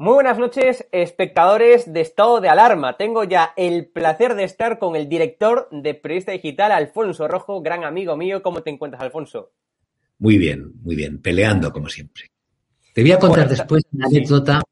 Muy 0.00 0.14
buenas 0.14 0.38
noches, 0.38 0.86
espectadores 0.92 1.92
de 1.92 2.02
Estado 2.02 2.40
de 2.40 2.48
Alarma. 2.48 2.96
Tengo 2.96 3.24
ya 3.24 3.52
el 3.56 3.86
placer 3.86 4.36
de 4.36 4.44
estar 4.44 4.78
con 4.78 4.94
el 4.94 5.08
director 5.08 5.68
de 5.72 5.94
Periodista 5.94 6.30
Digital, 6.30 6.70
Alfonso 6.70 7.26
Rojo, 7.26 7.60
gran 7.62 7.82
amigo 7.82 8.16
mío. 8.16 8.40
¿Cómo 8.40 8.62
te 8.62 8.70
encuentras, 8.70 9.02
Alfonso? 9.02 9.50
Muy 10.20 10.38
bien, 10.38 10.70
muy 10.84 10.94
bien, 10.94 11.20
peleando 11.20 11.72
como 11.72 11.88
siempre. 11.88 12.30
Te 12.94 13.02
voy 13.02 13.10
a 13.10 13.18
contar 13.18 13.48
después 13.48 13.82
una 13.90 14.06
anécdota, 14.06 14.62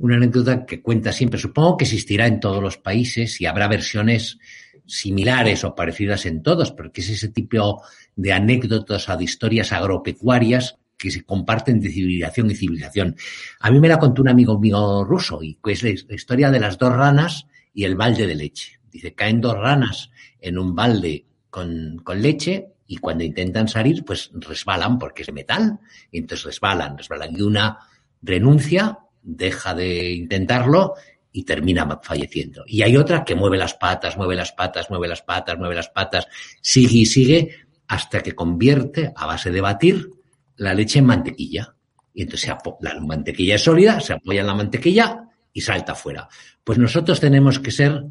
una 0.00 0.16
anécdota 0.16 0.66
que 0.66 0.82
cuenta 0.82 1.12
siempre. 1.12 1.40
Supongo 1.40 1.78
que 1.78 1.84
existirá 1.84 2.26
en 2.26 2.38
todos 2.38 2.62
los 2.62 2.76
países 2.76 3.40
y 3.40 3.46
habrá 3.46 3.68
versiones 3.68 4.38
similares 4.84 5.64
o 5.64 5.74
parecidas 5.74 6.26
en 6.26 6.42
todos, 6.42 6.72
porque 6.72 7.00
es 7.00 7.08
ese 7.08 7.28
tipo 7.28 7.82
de 8.16 8.32
anécdotas 8.34 9.08
o 9.08 9.16
de 9.16 9.24
historias 9.24 9.72
agropecuarias 9.72 10.78
que 10.98 11.10
se 11.10 11.22
comparten 11.22 11.80
de 11.80 11.90
civilización 11.90 12.50
y 12.50 12.54
civilización. 12.54 13.16
A 13.60 13.70
mí 13.70 13.80
me 13.80 13.88
la 13.88 13.98
contó 13.98 14.20
un 14.20 14.28
amigo 14.28 14.58
mío 14.58 15.04
ruso 15.04 15.42
y 15.42 15.58
es 15.64 15.82
la 15.82 16.14
historia 16.14 16.50
de 16.50 16.60
las 16.60 16.76
dos 16.76 16.92
ranas 16.92 17.46
y 17.72 17.84
el 17.84 17.94
balde 17.94 18.26
de 18.26 18.34
leche. 18.34 18.80
Dice, 18.90 19.14
caen 19.14 19.40
dos 19.40 19.56
ranas 19.56 20.10
en 20.40 20.58
un 20.58 20.74
balde 20.74 21.26
con, 21.50 22.00
con 22.02 22.20
leche 22.20 22.66
y 22.86 22.96
cuando 22.96 23.22
intentan 23.22 23.68
salir, 23.68 24.04
pues 24.04 24.30
resbalan 24.34 24.98
porque 24.98 25.22
es 25.22 25.32
metal 25.32 25.78
y 26.10 26.18
entonces 26.18 26.46
resbalan, 26.46 26.98
resbalan 26.98 27.36
y 27.36 27.42
una 27.42 27.78
renuncia, 28.20 28.98
deja 29.22 29.74
de 29.74 30.12
intentarlo 30.12 30.94
y 31.30 31.44
termina 31.44 32.00
falleciendo. 32.02 32.64
Y 32.66 32.82
hay 32.82 32.96
otra 32.96 33.24
que 33.24 33.34
mueve 33.34 33.58
las 33.58 33.74
patas, 33.74 34.16
mueve 34.16 34.34
las 34.34 34.52
patas, 34.52 34.90
mueve 34.90 35.06
las 35.06 35.22
patas, 35.22 35.58
mueve 35.58 35.74
las 35.74 35.90
patas, 35.90 36.26
sigue 36.60 36.98
y 36.98 37.06
sigue 37.06 37.56
hasta 37.86 38.20
que 38.20 38.32
convierte 38.32 39.12
a 39.14 39.26
base 39.26 39.50
de 39.50 39.60
batir 39.60 40.10
la 40.58 40.74
leche 40.74 40.98
en 40.98 41.06
mantequilla. 41.06 41.74
Y 42.12 42.22
entonces 42.22 42.52
la 42.80 43.00
mantequilla 43.00 43.54
es 43.54 43.62
sólida, 43.62 44.00
se 44.00 44.12
apoya 44.12 44.40
en 44.40 44.46
la 44.46 44.54
mantequilla 44.54 45.24
y 45.52 45.60
salta 45.60 45.94
fuera. 45.94 46.28
Pues 46.62 46.78
nosotros 46.78 47.20
tenemos 47.20 47.58
que 47.58 47.70
ser, 47.70 48.04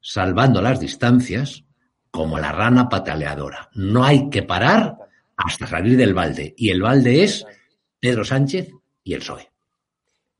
salvando 0.00 0.60
las 0.60 0.80
distancias, 0.80 1.64
como 2.10 2.38
la 2.38 2.52
rana 2.52 2.88
pataleadora. 2.88 3.70
No 3.74 4.04
hay 4.04 4.28
que 4.28 4.42
parar 4.42 4.96
hasta 5.36 5.66
salir 5.66 5.96
del 5.96 6.14
balde. 6.14 6.54
Y 6.56 6.70
el 6.70 6.82
balde 6.82 7.24
es 7.24 7.46
Pedro 7.98 8.24
Sánchez 8.24 8.70
y 9.02 9.14
el 9.14 9.20
PSOE. 9.20 9.50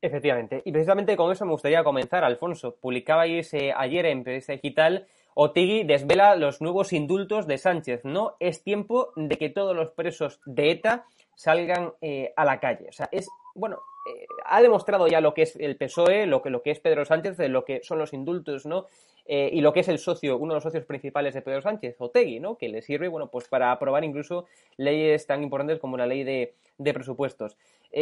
Efectivamente. 0.01 0.61
Y 0.65 0.71
precisamente 0.71 1.17
con 1.17 1.31
eso 1.31 1.45
me 1.45 1.51
gustaría 1.51 1.83
comenzar, 1.83 2.23
Alfonso. 2.23 2.75
Publicabais 2.79 3.53
eh, 3.53 3.73
ayer 3.75 4.05
en 4.05 4.23
Periodista 4.23 4.53
Digital 4.53 5.07
Otegui 5.33 5.83
desvela 5.83 6.35
los 6.37 6.61
nuevos 6.61 6.93
indultos 6.93 7.45
de 7.45 7.57
Sánchez. 7.57 8.01
No 8.05 8.37
es 8.39 8.63
tiempo 8.63 9.11
de 9.17 9.37
que 9.37 9.49
todos 9.49 9.75
los 9.75 9.91
presos 9.91 10.39
de 10.45 10.71
ETA 10.71 11.05
salgan 11.35 11.93
eh, 12.01 12.33
a 12.35 12.45
la 12.45 12.59
calle. 12.59 12.87
O 12.89 12.91
sea, 12.91 13.09
es, 13.11 13.27
bueno, 13.53 13.79
eh, 14.09 14.25
ha 14.45 14.61
demostrado 14.61 15.07
ya 15.07 15.21
lo 15.21 15.33
que 15.33 15.43
es 15.43 15.55
el 15.57 15.77
PSOE, 15.77 16.25
lo 16.25 16.41
que, 16.41 16.49
lo 16.49 16.61
que 16.61 16.71
es 16.71 16.79
Pedro 16.79 17.05
Sánchez, 17.05 17.37
lo 17.49 17.65
que 17.65 17.81
son 17.83 17.99
los 17.99 18.13
indultos, 18.13 18.65
¿no? 18.65 18.85
Eh, 19.27 19.49
y 19.51 19.61
lo 19.61 19.73
que 19.73 19.79
es 19.79 19.87
el 19.87 19.97
socio, 19.97 20.37
uno 20.37 20.53
de 20.53 20.57
los 20.57 20.63
socios 20.63 20.85
principales 20.85 21.33
de 21.33 21.41
Pedro 21.41 21.61
Sánchez, 21.61 21.95
Otegui, 21.99 22.39
¿no? 22.39 22.57
Que 22.57 22.69
le 22.69 22.81
sirve, 22.81 23.07
bueno, 23.07 23.29
pues 23.29 23.47
para 23.47 23.71
aprobar 23.71 24.03
incluso 24.03 24.45
leyes 24.77 25.25
tan 25.25 25.43
importantes 25.43 25.79
como 25.79 25.97
la 25.97 26.05
ley 26.05 26.23
de, 26.23 26.53
presupuestos. 26.93 27.57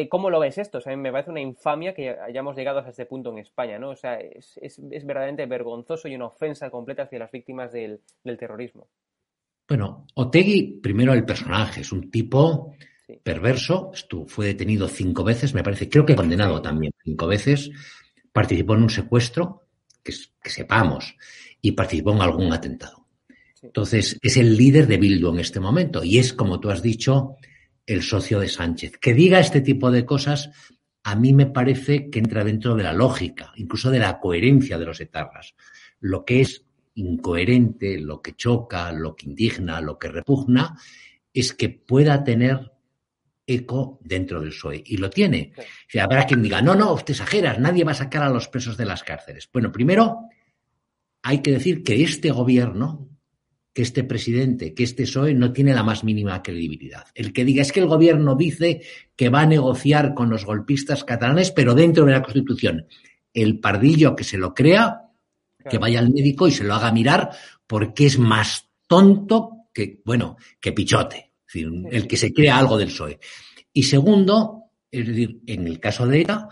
¿Cómo 0.09 0.31
lo 0.31 0.39
ves 0.39 0.57
esto? 0.57 0.79
O 0.79 0.81
sea, 0.81 0.97
me 0.97 1.11
parece 1.11 1.29
una 1.29 1.39
infamia 1.39 1.93
que 1.93 2.09
hayamos 2.09 2.55
llegado 2.55 2.79
hasta 2.79 2.89
este 2.89 3.05
punto 3.05 3.29
en 3.29 3.37
España, 3.37 3.77
¿no? 3.77 3.91
O 3.91 3.95
sea, 3.95 4.19
es, 4.19 4.57
es, 4.59 4.79
verdaderamente 5.05 5.45
vergonzoso 5.45 6.07
y 6.07 6.15
una 6.15 6.25
ofensa 6.25 6.71
completa 6.71 7.03
hacia 7.03 7.19
las 7.19 7.31
víctimas 7.31 7.71
del, 7.71 8.01
del 8.23 8.37
terrorismo. 8.37 8.87
Bueno, 9.67 10.07
Otegui, 10.15 10.79
primero 10.81 11.13
el 11.13 11.25
personaje, 11.25 11.81
es 11.81 11.91
un 11.91 12.11
tipo 12.11 12.73
perverso, 13.23 13.91
fue 14.27 14.47
detenido 14.47 14.87
cinco 14.87 15.23
veces, 15.23 15.53
me 15.53 15.63
parece, 15.63 15.89
creo 15.89 16.05
que 16.05 16.15
condenado 16.15 16.61
también 16.61 16.93
cinco 17.03 17.27
veces, 17.27 17.69
participó 18.31 18.75
en 18.75 18.83
un 18.83 18.89
secuestro, 18.89 19.63
que, 20.01 20.13
sepamos, 20.49 21.15
y 21.61 21.71
participó 21.71 22.13
en 22.13 22.21
algún 22.21 22.51
atentado. 22.51 23.07
Entonces, 23.61 24.17
es 24.21 24.37
el 24.37 24.57
líder 24.57 24.87
de 24.87 24.97
Bildu 24.97 25.29
en 25.29 25.39
este 25.39 25.61
momento 25.61 26.03
y 26.03 26.17
es, 26.17 26.33
como 26.33 26.59
tú 26.59 26.69
has 26.69 26.81
dicho, 26.81 27.37
el 27.85 28.01
socio 28.01 28.39
de 28.39 28.49
Sánchez. 28.49 28.97
Que 28.97 29.13
diga 29.13 29.39
este 29.39 29.61
tipo 29.61 29.89
de 29.89 30.05
cosas, 30.05 30.49
a 31.03 31.15
mí 31.15 31.31
me 31.31 31.45
parece 31.45 32.09
que 32.09 32.19
entra 32.19 32.43
dentro 32.43 32.75
de 32.75 32.83
la 32.83 32.91
lógica, 32.91 33.53
incluso 33.55 33.89
de 33.89 33.99
la 33.99 34.19
coherencia 34.19 34.77
de 34.77 34.85
los 34.85 34.99
etarras. 34.99 35.55
Lo 36.01 36.25
que 36.25 36.41
es 36.41 36.65
incoherente, 36.95 37.97
lo 37.99 38.21
que 38.21 38.35
choca, 38.35 38.91
lo 38.91 39.15
que 39.15 39.27
indigna, 39.27 39.79
lo 39.79 39.97
que 39.97 40.09
repugna, 40.09 40.77
es 41.33 41.53
que 41.53 41.69
pueda 41.69 42.23
tener 42.25 42.72
eco 43.45 43.99
dentro 44.03 44.41
del 44.41 44.49
PSOE. 44.49 44.83
Y 44.85 44.97
lo 44.97 45.09
tiene. 45.09 45.53
O 45.93 45.99
habrá 45.99 46.25
quien 46.25 46.41
diga, 46.41 46.61
no, 46.61 46.75
no, 46.75 46.93
usted 46.93 47.13
exageras, 47.13 47.59
nadie 47.59 47.83
va 47.83 47.91
a 47.91 47.95
sacar 47.95 48.23
a 48.23 48.29
los 48.29 48.47
presos 48.47 48.77
de 48.77 48.85
las 48.85 49.03
cárceles. 49.03 49.49
Bueno, 49.51 49.71
primero 49.71 50.29
hay 51.21 51.41
que 51.41 51.51
decir 51.51 51.83
que 51.83 52.03
este 52.03 52.31
gobierno, 52.31 53.09
que 53.73 53.81
este 53.81 54.03
presidente, 54.03 54.73
que 54.73 54.83
este 54.83 55.03
PSOE 55.03 55.33
no 55.33 55.51
tiene 55.51 55.73
la 55.73 55.83
más 55.83 56.03
mínima 56.03 56.41
credibilidad. 56.41 57.05
El 57.15 57.33
que 57.33 57.45
diga 57.45 57.61
es 57.61 57.71
que 57.71 57.79
el 57.79 57.87
gobierno 57.87 58.35
dice 58.35 58.81
que 59.15 59.29
va 59.29 59.41
a 59.41 59.47
negociar 59.47 60.13
con 60.13 60.29
los 60.29 60.45
golpistas 60.45 61.03
catalanes, 61.03 61.51
pero 61.51 61.73
dentro 61.73 62.05
de 62.05 62.11
la 62.13 62.23
Constitución. 62.23 62.87
El 63.33 63.59
pardillo 63.59 64.15
que 64.15 64.23
se 64.23 64.37
lo 64.37 64.53
crea, 64.53 65.09
que 65.69 65.77
vaya 65.77 65.99
al 65.99 66.11
médico 66.11 66.47
y 66.47 66.51
se 66.51 66.63
lo 66.63 66.75
haga 66.75 66.91
mirar, 66.91 67.31
porque 67.65 68.05
es 68.05 68.19
más 68.19 68.69
tonto 68.85 69.69
que, 69.73 70.01
bueno, 70.05 70.37
que 70.59 70.71
pichote 70.71 71.32
el 71.61 72.07
que 72.07 72.17
se 72.17 72.33
crea 72.33 72.57
algo 72.57 72.77
del 72.77 72.89
PSOE. 72.89 73.19
Y 73.71 73.83
segundo, 73.83 74.65
es 74.91 75.07
decir, 75.07 75.39
en 75.47 75.67
el 75.67 75.79
caso 75.79 76.07
de 76.07 76.21
ETA, 76.21 76.49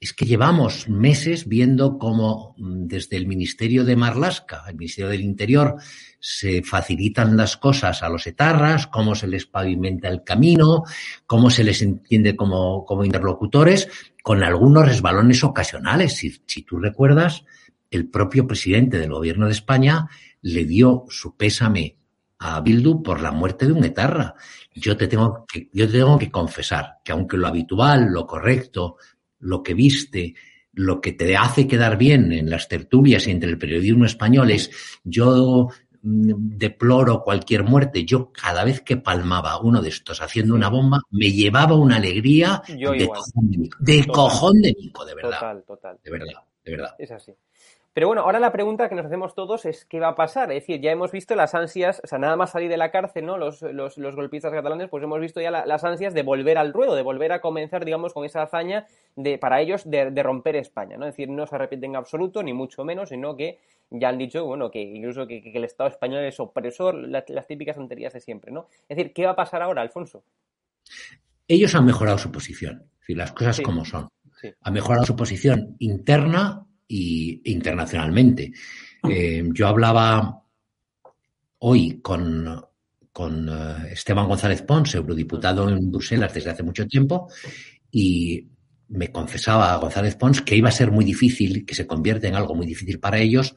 es 0.00 0.12
que 0.12 0.26
llevamos 0.26 0.88
meses 0.88 1.48
viendo 1.48 1.98
cómo 1.98 2.54
mm, 2.58 2.86
desde 2.86 3.16
el 3.16 3.26
Ministerio 3.26 3.84
de 3.84 3.96
Marlasca, 3.96 4.62
el 4.68 4.76
Ministerio 4.76 5.10
del 5.10 5.22
Interior, 5.22 5.76
se 6.20 6.62
facilitan 6.62 7.36
las 7.36 7.56
cosas 7.56 8.02
a 8.02 8.08
los 8.08 8.26
etarras, 8.26 8.86
cómo 8.86 9.14
se 9.14 9.26
les 9.26 9.46
pavimenta 9.46 10.08
el 10.08 10.22
camino, 10.22 10.84
cómo 11.26 11.50
se 11.50 11.64
les 11.64 11.82
entiende 11.82 12.36
como, 12.36 12.84
como 12.84 13.04
interlocutores, 13.04 13.88
con 14.22 14.44
algunos 14.44 14.86
resbalones 14.86 15.42
ocasionales. 15.42 16.16
Si, 16.16 16.42
si 16.46 16.62
tú 16.62 16.78
recuerdas, 16.78 17.44
el 17.90 18.08
propio 18.08 18.46
presidente 18.46 18.98
del 18.98 19.10
Gobierno 19.10 19.46
de 19.46 19.52
España 19.52 20.08
le 20.42 20.64
dio 20.64 21.06
su 21.08 21.36
pésame 21.36 21.96
a 22.38 22.60
Bildu 22.60 23.02
por 23.02 23.20
la 23.20 23.32
muerte 23.32 23.66
de 23.66 23.72
un 23.72 23.84
etarra. 23.84 24.34
Yo 24.74 24.96
te 24.96 25.08
tengo 25.08 25.44
que, 25.46 25.68
yo 25.72 25.90
tengo 25.90 26.18
que 26.18 26.30
confesar 26.30 26.98
que 27.04 27.12
aunque 27.12 27.36
lo 27.36 27.46
habitual, 27.46 28.06
lo 28.10 28.26
correcto, 28.26 28.96
lo 29.40 29.62
que 29.62 29.74
viste, 29.74 30.34
lo 30.72 31.00
que 31.00 31.12
te 31.12 31.36
hace 31.36 31.66
quedar 31.66 31.96
bien 31.98 32.32
en 32.32 32.48
las 32.48 32.68
tertulias 32.68 33.26
entre 33.26 33.50
el 33.50 33.58
periodismo 33.58 34.04
español 34.04 34.50
es 34.50 34.70
yo 35.02 35.68
mm, 36.02 36.32
deploro 36.56 37.22
cualquier 37.22 37.64
muerte. 37.64 38.04
Yo 38.04 38.30
cada 38.32 38.62
vez 38.62 38.82
que 38.82 38.96
palmaba 38.96 39.60
uno 39.60 39.82
de 39.82 39.88
estos 39.88 40.22
haciendo 40.22 40.54
una 40.54 40.68
bomba, 40.68 41.00
me 41.10 41.32
llevaba 41.32 41.74
una 41.74 41.96
alegría 41.96 42.62
de, 42.68 43.08
cojón 43.08 43.50
de, 43.50 43.70
de 43.80 44.06
cojón 44.06 44.60
de 44.60 44.74
mico, 44.78 45.04
de 45.04 45.14
verdad. 45.16 45.40
Total, 45.40 45.64
total. 45.64 45.98
De 46.04 46.10
verdad, 46.10 46.42
de 46.64 46.70
verdad. 46.70 46.94
Es 46.98 47.10
así. 47.10 47.32
Pero 47.94 48.06
bueno, 48.06 48.22
ahora 48.22 48.38
la 48.38 48.52
pregunta 48.52 48.88
que 48.88 48.94
nos 48.94 49.06
hacemos 49.06 49.34
todos 49.34 49.64
es 49.64 49.84
qué 49.84 49.98
va 49.98 50.08
a 50.08 50.14
pasar. 50.14 50.52
Es 50.52 50.62
decir, 50.62 50.80
ya 50.80 50.92
hemos 50.92 51.10
visto 51.10 51.34
las 51.34 51.54
ansias, 51.54 52.00
o 52.04 52.06
sea, 52.06 52.18
nada 52.18 52.36
más 52.36 52.50
salir 52.50 52.68
de 52.68 52.76
la 52.76 52.90
cárcel, 52.90 53.26
¿no? 53.26 53.38
Los, 53.38 53.62
los, 53.62 53.98
los 53.98 54.14
golpistas 54.14 54.52
catalanes, 54.52 54.88
pues 54.88 55.02
hemos 55.02 55.20
visto 55.20 55.40
ya 55.40 55.50
las 55.50 55.84
ansias 55.84 56.14
de 56.14 56.22
volver 56.22 56.58
al 56.58 56.72
ruedo, 56.72 56.94
de 56.94 57.02
volver 57.02 57.32
a 57.32 57.40
comenzar, 57.40 57.84
digamos, 57.84 58.12
con 58.12 58.24
esa 58.24 58.42
hazaña 58.42 58.86
de, 59.16 59.38
para 59.38 59.60
ellos 59.60 59.82
de, 59.84 60.10
romper 60.22 60.56
España, 60.56 60.96
¿no? 60.96 61.06
Es 61.06 61.14
decir, 61.14 61.28
no 61.28 61.46
se 61.46 61.54
arrepienten 61.56 61.90
en 61.90 61.96
absoluto, 61.96 62.42
ni 62.42 62.52
mucho 62.52 62.84
menos, 62.84 63.08
sino 63.08 63.36
que 63.36 63.58
ya 63.90 64.10
han 64.10 64.18
dicho, 64.18 64.44
bueno, 64.44 64.70
que 64.70 64.80
incluso 64.80 65.26
que, 65.26 65.50
el 65.52 65.64
Estado 65.64 65.90
español 65.90 66.24
es 66.24 66.38
opresor, 66.38 66.94
las, 66.94 67.24
típicas 67.48 67.76
tonterías 67.76 68.12
de 68.12 68.20
siempre, 68.20 68.52
¿no? 68.52 68.68
Es 68.88 68.96
decir, 68.96 69.12
¿qué 69.12 69.24
va 69.24 69.32
a 69.32 69.36
pasar 69.36 69.62
ahora, 69.62 69.82
Alfonso? 69.82 70.22
Ellos 71.48 71.74
han 71.74 71.86
mejorado 71.86 72.18
su 72.18 72.30
posición, 72.30 72.82
es 72.92 72.98
decir, 73.00 73.16
las 73.16 73.32
cosas 73.32 73.60
como 73.60 73.84
son. 73.84 74.08
Han 74.60 74.72
mejorado 74.72 75.04
su 75.04 75.16
posición 75.16 75.74
interna 75.80 76.67
y 76.88 77.42
internacionalmente. 77.52 78.52
Eh, 79.08 79.44
yo 79.52 79.68
hablaba 79.68 80.42
hoy 81.58 82.00
con, 82.00 82.64
con 83.12 83.48
eh, 83.48 83.92
Esteban 83.92 84.26
González 84.26 84.62
Pons, 84.62 84.94
eurodiputado 84.94 85.68
en 85.68 85.90
Bruselas 85.90 86.32
desde 86.32 86.50
hace 86.50 86.62
mucho 86.62 86.86
tiempo, 86.86 87.28
y 87.90 88.48
me 88.88 89.12
confesaba 89.12 89.76
González 89.76 90.16
Pons 90.16 90.40
que 90.40 90.56
iba 90.56 90.70
a 90.70 90.72
ser 90.72 90.90
muy 90.90 91.04
difícil, 91.04 91.66
que 91.66 91.74
se 91.74 91.86
convierte 91.86 92.26
en 92.26 92.34
algo 92.34 92.54
muy 92.54 92.66
difícil 92.66 92.98
para 92.98 93.18
ellos, 93.18 93.54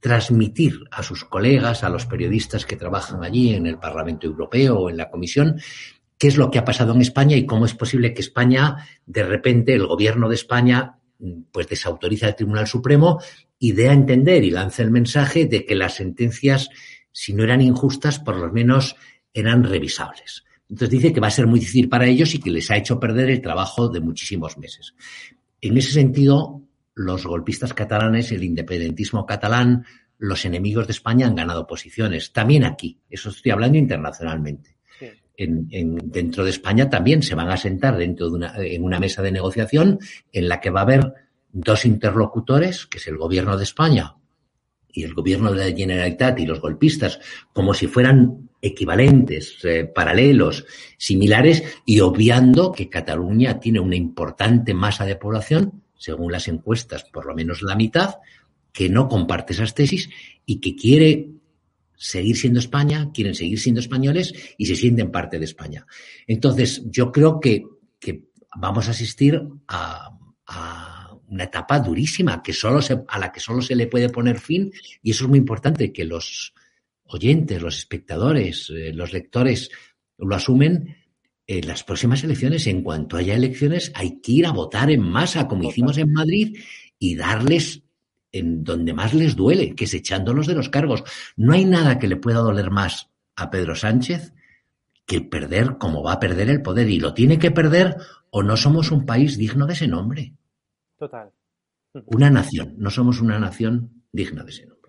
transmitir 0.00 0.80
a 0.90 1.02
sus 1.02 1.24
colegas, 1.24 1.82
a 1.84 1.88
los 1.88 2.06
periodistas 2.06 2.66
que 2.66 2.76
trabajan 2.76 3.22
allí 3.22 3.54
en 3.54 3.66
el 3.66 3.78
Parlamento 3.78 4.26
Europeo 4.26 4.78
o 4.78 4.90
en 4.90 4.96
la 4.96 5.10
Comisión, 5.10 5.60
qué 6.18 6.28
es 6.28 6.36
lo 6.36 6.50
que 6.50 6.58
ha 6.58 6.64
pasado 6.64 6.94
en 6.94 7.00
España 7.00 7.36
y 7.36 7.46
cómo 7.46 7.64
es 7.64 7.74
posible 7.74 8.12
que 8.12 8.20
España, 8.20 8.76
de 9.06 9.22
repente, 9.22 9.74
el 9.74 9.86
gobierno 9.86 10.28
de 10.28 10.34
España 10.34 10.99
pues 11.50 11.68
desautoriza 11.68 12.26
al 12.26 12.36
Tribunal 12.36 12.66
Supremo 12.66 13.20
y 13.58 13.72
dé 13.72 13.88
a 13.88 13.92
entender 13.92 14.44
y 14.44 14.50
lanza 14.50 14.82
el 14.82 14.90
mensaje 14.90 15.46
de 15.46 15.64
que 15.66 15.74
las 15.74 15.94
sentencias, 15.94 16.70
si 17.12 17.32
no 17.32 17.44
eran 17.44 17.60
injustas, 17.60 18.18
por 18.18 18.36
lo 18.36 18.50
menos 18.52 18.96
eran 19.32 19.64
revisables. 19.64 20.44
Entonces 20.68 20.90
dice 20.90 21.12
que 21.12 21.20
va 21.20 21.26
a 21.26 21.32
ser 21.32 21.46
muy 21.46 21.60
difícil 21.60 21.88
para 21.88 22.06
ellos 22.06 22.34
y 22.34 22.40
que 22.40 22.50
les 22.50 22.70
ha 22.70 22.76
hecho 22.76 23.00
perder 23.00 23.28
el 23.30 23.42
trabajo 23.42 23.88
de 23.88 24.00
muchísimos 24.00 24.56
meses. 24.56 24.94
En 25.60 25.76
ese 25.76 25.92
sentido, 25.92 26.62
los 26.94 27.26
golpistas 27.26 27.74
catalanes, 27.74 28.32
el 28.32 28.44
independentismo 28.44 29.26
catalán, 29.26 29.84
los 30.16 30.44
enemigos 30.44 30.86
de 30.86 30.92
España 30.92 31.26
han 31.26 31.34
ganado 31.34 31.66
posiciones. 31.66 32.32
También 32.32 32.64
aquí, 32.64 33.00
eso 33.08 33.30
estoy 33.30 33.52
hablando 33.52 33.78
internacionalmente. 33.78 34.76
En, 35.42 35.96
dentro 36.04 36.44
de 36.44 36.50
España 36.50 36.90
también 36.90 37.22
se 37.22 37.34
van 37.34 37.48
a 37.48 37.56
sentar 37.56 37.96
dentro 37.96 38.28
de 38.28 38.36
una, 38.36 38.54
en 38.58 38.84
una 38.84 39.00
mesa 39.00 39.22
de 39.22 39.32
negociación 39.32 39.98
en 40.32 40.48
la 40.48 40.60
que 40.60 40.68
va 40.68 40.80
a 40.80 40.82
haber 40.82 41.14
dos 41.50 41.86
interlocutores, 41.86 42.86
que 42.86 42.98
es 42.98 43.06
el 43.08 43.16
gobierno 43.16 43.56
de 43.56 43.64
España 43.64 44.16
y 44.92 45.04
el 45.04 45.14
gobierno 45.14 45.52
de 45.52 45.70
la 45.70 45.76
Generalitat 45.76 46.38
y 46.40 46.46
los 46.46 46.60
golpistas, 46.60 47.20
como 47.52 47.74
si 47.74 47.86
fueran 47.86 48.50
equivalentes, 48.60 49.58
eh, 49.64 49.84
paralelos, 49.84 50.66
similares, 50.98 51.62
y 51.86 52.00
obviando 52.00 52.72
que 52.72 52.90
Cataluña 52.90 53.58
tiene 53.60 53.80
una 53.80 53.96
importante 53.96 54.74
masa 54.74 55.06
de 55.06 55.16
población, 55.16 55.82
según 55.96 56.32
las 56.32 56.48
encuestas, 56.48 57.04
por 57.04 57.26
lo 57.26 57.34
menos 57.34 57.62
la 57.62 57.76
mitad, 57.76 58.16
que 58.72 58.88
no 58.88 59.08
comparte 59.08 59.52
esas 59.52 59.74
tesis 59.74 60.10
y 60.44 60.60
que 60.60 60.76
quiere 60.76 61.28
seguir 62.00 62.34
siendo 62.34 62.60
España, 62.60 63.10
quieren 63.12 63.34
seguir 63.34 63.60
siendo 63.60 63.80
españoles 63.80 64.32
y 64.56 64.64
se 64.64 64.74
sienten 64.74 65.10
parte 65.10 65.38
de 65.38 65.44
España. 65.44 65.86
Entonces, 66.26 66.82
yo 66.86 67.12
creo 67.12 67.38
que, 67.38 67.62
que 67.98 68.30
vamos 68.56 68.88
a 68.88 68.92
asistir 68.92 69.38
a, 69.68 70.10
a, 70.46 71.14
una 71.28 71.44
etapa 71.44 71.78
durísima 71.78 72.42
que 72.42 72.54
solo 72.54 72.80
se, 72.80 73.02
a 73.06 73.18
la 73.18 73.30
que 73.30 73.38
solo 73.38 73.60
se 73.60 73.76
le 73.76 73.86
puede 73.86 74.08
poner 74.08 74.40
fin 74.40 74.72
y 75.02 75.10
eso 75.10 75.24
es 75.24 75.28
muy 75.28 75.38
importante, 75.38 75.92
que 75.92 76.06
los 76.06 76.54
oyentes, 77.04 77.60
los 77.60 77.76
espectadores, 77.76 78.70
eh, 78.70 78.92
los 78.94 79.12
lectores 79.12 79.70
lo 80.16 80.34
asumen. 80.34 80.96
En 81.46 81.66
las 81.66 81.84
próximas 81.84 82.24
elecciones, 82.24 82.66
en 82.66 82.82
cuanto 82.82 83.16
haya 83.16 83.34
elecciones, 83.34 83.92
hay 83.94 84.20
que 84.20 84.32
ir 84.32 84.46
a 84.46 84.52
votar 84.52 84.90
en 84.90 85.02
masa, 85.02 85.48
como 85.48 85.68
hicimos 85.68 85.98
en 85.98 86.12
Madrid, 86.12 86.56
y 86.98 87.16
darles 87.16 87.82
en 88.32 88.64
donde 88.64 88.92
más 88.92 89.14
les 89.14 89.36
duele, 89.36 89.74
que 89.74 89.84
es 89.84 89.94
echándolos 89.94 90.46
de 90.46 90.54
los 90.54 90.68
cargos. 90.68 91.04
No 91.36 91.52
hay 91.52 91.64
nada 91.64 91.98
que 91.98 92.08
le 92.08 92.16
pueda 92.16 92.38
doler 92.38 92.70
más 92.70 93.10
a 93.36 93.50
Pedro 93.50 93.74
Sánchez 93.74 94.32
que 95.06 95.20
perder 95.20 95.76
como 95.78 96.02
va 96.02 96.12
a 96.12 96.20
perder 96.20 96.50
el 96.50 96.62
poder. 96.62 96.88
Y 96.88 97.00
lo 97.00 97.14
tiene 97.14 97.38
que 97.38 97.50
perder 97.50 97.96
o 98.30 98.42
no 98.42 98.56
somos 98.56 98.92
un 98.92 99.04
país 99.04 99.36
digno 99.36 99.66
de 99.66 99.72
ese 99.72 99.88
nombre. 99.88 100.34
Total. 100.96 101.32
Una 102.06 102.30
nación. 102.30 102.74
No 102.78 102.90
somos 102.90 103.20
una 103.20 103.38
nación 103.38 104.04
digna 104.12 104.44
de 104.44 104.50
ese 104.50 104.66
nombre. 104.66 104.80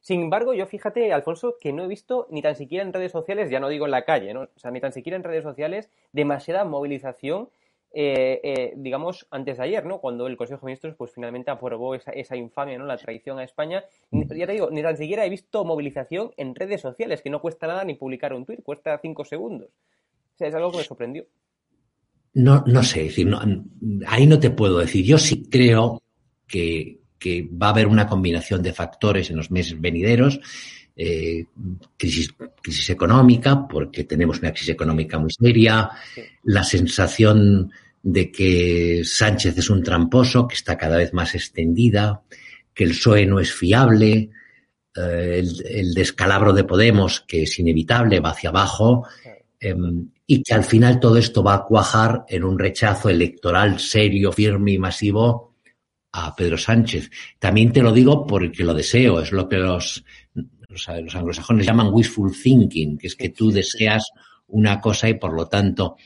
Sin 0.00 0.20
embargo, 0.20 0.54
yo 0.54 0.66
fíjate, 0.66 1.12
Alfonso, 1.12 1.56
que 1.60 1.72
no 1.72 1.82
he 1.82 1.88
visto 1.88 2.28
ni 2.30 2.40
tan 2.40 2.54
siquiera 2.54 2.84
en 2.84 2.92
redes 2.92 3.10
sociales, 3.10 3.50
ya 3.50 3.58
no 3.58 3.68
digo 3.68 3.86
en 3.86 3.90
la 3.90 4.04
calle, 4.04 4.32
¿no? 4.32 4.42
O 4.42 4.58
sea, 4.58 4.70
ni 4.70 4.80
tan 4.80 4.92
siquiera 4.92 5.16
en 5.16 5.24
redes 5.24 5.42
sociales, 5.42 5.90
demasiada 6.12 6.64
movilización 6.64 7.48
eh, 7.92 8.40
eh, 8.42 8.72
digamos, 8.76 9.26
antes 9.30 9.56
de 9.56 9.64
ayer, 9.64 9.86
¿no? 9.86 10.00
Cuando 10.00 10.26
el 10.26 10.36
Consejo 10.36 10.60
de 10.62 10.66
Ministros, 10.66 10.94
pues 10.96 11.12
finalmente 11.12 11.50
aprobó 11.50 11.94
esa, 11.94 12.10
esa 12.12 12.36
infamia, 12.36 12.78
¿no? 12.78 12.84
La 12.84 12.96
traición 12.98 13.38
a 13.38 13.44
España. 13.44 13.84
Ya 14.10 14.46
te 14.46 14.52
digo, 14.52 14.70
ni 14.70 14.82
tan 14.82 14.96
siquiera 14.96 15.24
he 15.24 15.30
visto 15.30 15.64
movilización 15.64 16.32
en 16.36 16.54
redes 16.54 16.80
sociales, 16.80 17.22
que 17.22 17.30
no 17.30 17.40
cuesta 17.40 17.66
nada 17.66 17.84
ni 17.84 17.94
publicar 17.94 18.34
un 18.34 18.44
tuit, 18.44 18.62
cuesta 18.62 18.98
cinco 19.00 19.24
segundos. 19.24 19.68
O 20.34 20.38
sea, 20.38 20.48
es 20.48 20.54
algo 20.54 20.70
que 20.70 20.78
me 20.78 20.84
sorprendió. 20.84 21.26
No, 22.34 22.62
no 22.66 22.82
sé, 22.82 23.04
decir, 23.04 23.32
ahí 24.06 24.26
no 24.26 24.38
te 24.38 24.50
puedo 24.50 24.78
decir. 24.78 25.02
Yo 25.06 25.16
sí 25.16 25.48
creo 25.48 26.02
que, 26.46 27.00
va 27.50 27.68
a 27.68 27.70
haber 27.70 27.86
una 27.86 28.06
combinación 28.06 28.62
de 28.62 28.74
factores 28.74 29.30
en 29.30 29.38
los 29.38 29.50
meses 29.50 29.80
venideros. 29.80 30.38
Eh, 30.98 31.44
crisis, 31.98 32.34
crisis 32.62 32.88
económica, 32.88 33.68
porque 33.68 34.04
tenemos 34.04 34.38
una 34.38 34.50
crisis 34.50 34.70
económica 34.70 35.18
muy 35.18 35.30
seria, 35.30 35.90
la 36.44 36.64
sensación 36.64 37.70
de 38.02 38.32
que 38.32 39.02
Sánchez 39.04 39.58
es 39.58 39.68
un 39.68 39.82
tramposo, 39.82 40.48
que 40.48 40.54
está 40.54 40.78
cada 40.78 40.96
vez 40.96 41.12
más 41.12 41.34
extendida, 41.34 42.22
que 42.72 42.84
el 42.84 42.90
PSOE 42.90 43.26
no 43.26 43.40
es 43.40 43.52
fiable, 43.52 44.30
eh, 44.96 45.44
el, 45.66 45.92
descalabro 45.92 46.54
de 46.54 46.64
Podemos, 46.64 47.20
que 47.20 47.42
es 47.42 47.58
inevitable, 47.58 48.20
va 48.20 48.30
hacia 48.30 48.48
abajo, 48.48 49.06
em, 49.60 50.08
y 50.26 50.42
que 50.42 50.54
al 50.54 50.64
final 50.64 50.98
todo 50.98 51.18
esto 51.18 51.42
va 51.42 51.56
a 51.56 51.64
cuajar 51.64 52.24
en 52.28 52.42
un 52.42 52.58
rechazo 52.58 53.10
electoral 53.10 53.80
serio, 53.80 54.32
firme 54.32 54.72
y 54.72 54.78
masivo 54.78 55.56
a 56.12 56.34
Pedro 56.34 56.56
Sánchez. 56.56 57.10
También 57.38 57.72
te 57.72 57.82
lo 57.82 57.92
digo 57.92 58.26
porque 58.26 58.64
lo 58.64 58.72
deseo, 58.72 59.20
es 59.20 59.32
lo 59.32 59.48
que 59.48 59.56
los, 59.56 60.04
los, 60.68 60.88
los 60.88 61.14
anglosajones 61.14 61.66
llaman 61.66 61.92
wishful 61.92 62.32
thinking, 62.32 62.98
que 62.98 63.06
es 63.06 63.16
que 63.16 63.30
tú 63.30 63.50
deseas 63.50 64.10
una 64.48 64.80
cosa 64.80 65.08
y 65.08 65.14
por 65.14 65.32
lo 65.32 65.48
tanto 65.48 65.96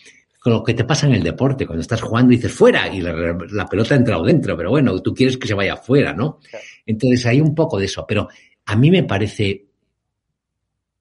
lo 0.46 0.64
que 0.64 0.72
te 0.72 0.84
pasa 0.84 1.06
en 1.06 1.14
el 1.14 1.22
deporte, 1.22 1.66
cuando 1.66 1.82
estás 1.82 2.00
jugando 2.00 2.32
y 2.32 2.36
dices 2.36 2.52
fuera 2.52 2.88
y 2.92 3.02
la, 3.02 3.66
pelota 3.68 3.94
ha 3.94 3.98
entrado 3.98 4.24
dentro, 4.24 4.56
pero 4.56 4.70
bueno, 4.70 4.98
tú 5.02 5.12
quieres 5.12 5.36
que 5.36 5.46
se 5.46 5.54
vaya 5.54 5.76
fuera, 5.76 6.14
¿no? 6.14 6.40
Entonces 6.86 7.26
hay 7.26 7.40
un 7.40 7.54
poco 7.54 7.78
de 7.78 7.84
eso, 7.84 8.06
pero 8.08 8.28
a 8.64 8.76
mí 8.76 8.90
me 8.90 9.02
parece 9.02 9.66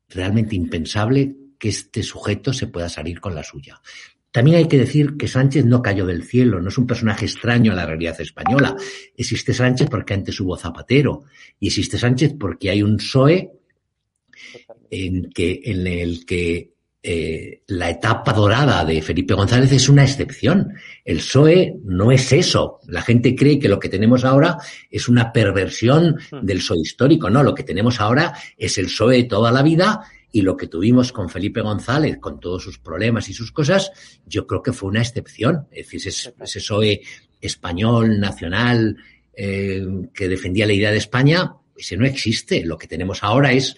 realmente 0.10 0.56
impensable 0.56 1.36
que 1.58 1.70
este 1.70 2.04
sujeto 2.04 2.52
se 2.52 2.68
pueda 2.68 2.90
salir 2.90 3.22
con 3.22 3.34
la 3.34 3.44
suya. 3.44 3.80
También 4.32 4.58
hay 4.58 4.68
que 4.68 4.78
decir 4.78 5.18
que 5.18 5.28
Sánchez 5.28 5.66
no 5.66 5.82
cayó 5.82 6.06
del 6.06 6.24
cielo, 6.24 6.62
no 6.62 6.70
es 6.70 6.78
un 6.78 6.86
personaje 6.86 7.26
extraño 7.26 7.72
a 7.72 7.76
la 7.76 7.86
realidad 7.86 8.20
española. 8.22 8.76
Existe 9.16 9.54
Sánchez 9.54 9.88
porque 9.90 10.14
antes 10.14 10.40
hubo 10.40 10.56
Zapatero 10.56 11.24
y 11.60 11.68
existe 11.68 11.98
Sánchez 11.98 12.36
porque 12.40 12.70
hay 12.70 12.84
un 12.84 12.98
PSOE 12.98 13.52
en, 14.92 15.30
que, 15.32 15.62
en 15.64 15.88
el 15.88 16.26
que 16.26 16.74
eh, 17.02 17.62
la 17.68 17.90
etapa 17.90 18.34
dorada 18.34 18.84
de 18.84 19.02
Felipe 19.02 19.34
González 19.34 19.72
es 19.72 19.90
una 19.90 20.04
excepción. 20.04 20.74
El 21.04 21.18
PSOE 21.18 21.78
no 21.86 22.12
es 22.12 22.32
eso. 22.32 22.80
La 22.88 23.02
gente 23.02 23.36
cree 23.36 23.58
que 23.58 23.70
lo 23.70 23.80
que 23.80 23.90
tenemos 23.90 24.26
ahora 24.26 24.58
es 24.92 25.08
una 25.08 25.32
perversión 25.32 26.18
hmm. 26.32 26.46
del 26.46 26.58
PSOE 26.58 26.82
histórico. 26.82 27.30
No, 27.30 27.42
lo 27.42 27.56
que 27.56 27.64
tenemos 27.64 28.00
ahora 28.00 28.34
es 28.58 28.78
el 28.78 28.86
PSOE 28.86 29.24
toda 29.24 29.52
la 29.52 29.64
vida 29.64 30.02
y 30.32 30.42
lo 30.42 30.56
que 30.56 30.68
tuvimos 30.68 31.12
con 31.12 31.30
Felipe 31.30 31.62
González, 31.62 32.18
con 32.20 32.40
todos 32.40 32.64
sus 32.64 32.80
problemas 32.80 33.30
y 33.30 33.34
sus 33.34 33.52
cosas, 33.52 33.92
yo 34.26 34.46
creo 34.46 34.62
que 34.62 34.74
fue 34.74 34.90
una 34.90 35.02
excepción. 35.02 35.68
Es 35.72 35.90
decir, 35.90 36.08
ese, 36.08 36.32
PSOE 36.32 37.02
español, 37.42 38.20
nacional, 38.20 38.98
eh, 39.34 39.86
que 40.14 40.28
defendía 40.28 40.68
la 40.68 40.74
idea 40.74 40.92
de 40.92 40.98
España, 40.98 41.54
ese 41.76 41.98
no 41.98 42.06
existe. 42.06 42.64
Lo 42.66 42.78
que 42.78 42.88
tenemos 42.88 43.24
ahora 43.24 43.54
es 43.54 43.76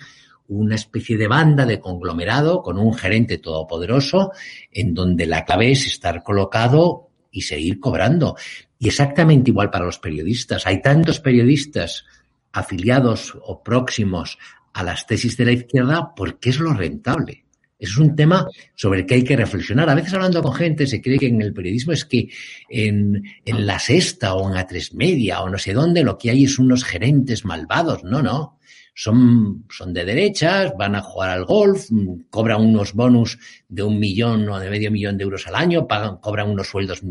una 0.47 0.75
especie 0.75 1.17
de 1.17 1.27
banda, 1.27 1.65
de 1.65 1.79
conglomerado, 1.79 2.61
con 2.61 2.77
un 2.77 2.93
gerente 2.93 3.37
todopoderoso, 3.37 4.31
en 4.71 4.93
donde 4.93 5.25
la 5.25 5.45
clave 5.45 5.71
es 5.71 5.85
estar 5.85 6.23
colocado 6.23 7.09
y 7.31 7.43
seguir 7.43 7.79
cobrando. 7.79 8.35
Y 8.77 8.87
exactamente 8.87 9.51
igual 9.51 9.69
para 9.69 9.85
los 9.85 9.99
periodistas. 9.99 10.67
Hay 10.67 10.81
tantos 10.81 11.21
periodistas 11.21 12.03
afiliados 12.51 13.37
o 13.41 13.63
próximos 13.63 14.37
a 14.73 14.83
las 14.83 15.05
tesis 15.05 15.37
de 15.37 15.45
la 15.45 15.51
izquierda 15.51 16.13
porque 16.15 16.49
es 16.49 16.59
lo 16.59 16.73
rentable. 16.73 17.45
Es 17.77 17.97
un 17.97 18.15
tema 18.15 18.47
sobre 18.75 18.99
el 18.99 19.05
que 19.07 19.15
hay 19.15 19.23
que 19.23 19.35
reflexionar. 19.35 19.89
A 19.89 19.95
veces 19.95 20.13
hablando 20.13 20.43
con 20.43 20.53
gente 20.53 20.85
se 20.85 21.01
cree 21.01 21.17
que 21.17 21.27
en 21.27 21.41
el 21.41 21.53
periodismo 21.53 21.93
es 21.93 22.05
que 22.05 22.29
en, 22.69 23.23
en 23.43 23.65
la 23.65 23.79
sexta 23.79 24.35
o 24.35 24.47
en 24.47 24.53
la 24.53 24.67
tres 24.67 24.93
media 24.93 25.41
o 25.41 25.49
no 25.49 25.57
sé 25.57 25.73
dónde 25.73 26.03
lo 26.03 26.17
que 26.17 26.29
hay 26.29 26.43
es 26.43 26.59
unos 26.59 26.83
gerentes 26.83 27.43
malvados. 27.43 28.03
No, 28.03 28.21
no 28.21 28.59
son, 28.93 29.65
son 29.69 29.93
de 29.93 30.05
derechas, 30.05 30.73
van 30.77 30.95
a 30.95 31.01
jugar 31.01 31.29
al 31.29 31.45
golf, 31.45 31.89
cobran 32.29 32.61
unos 32.61 32.93
bonus 32.93 33.37
de 33.67 33.83
un 33.83 33.99
millón 33.99 34.47
o 34.49 34.59
de 34.59 34.69
medio 34.69 34.91
millón 34.91 35.17
de 35.17 35.23
euros 35.23 35.47
al 35.47 35.55
año, 35.55 35.87
pagan, 35.87 36.17
cobran 36.17 36.49
unos 36.49 36.67
sueldos 36.67 37.01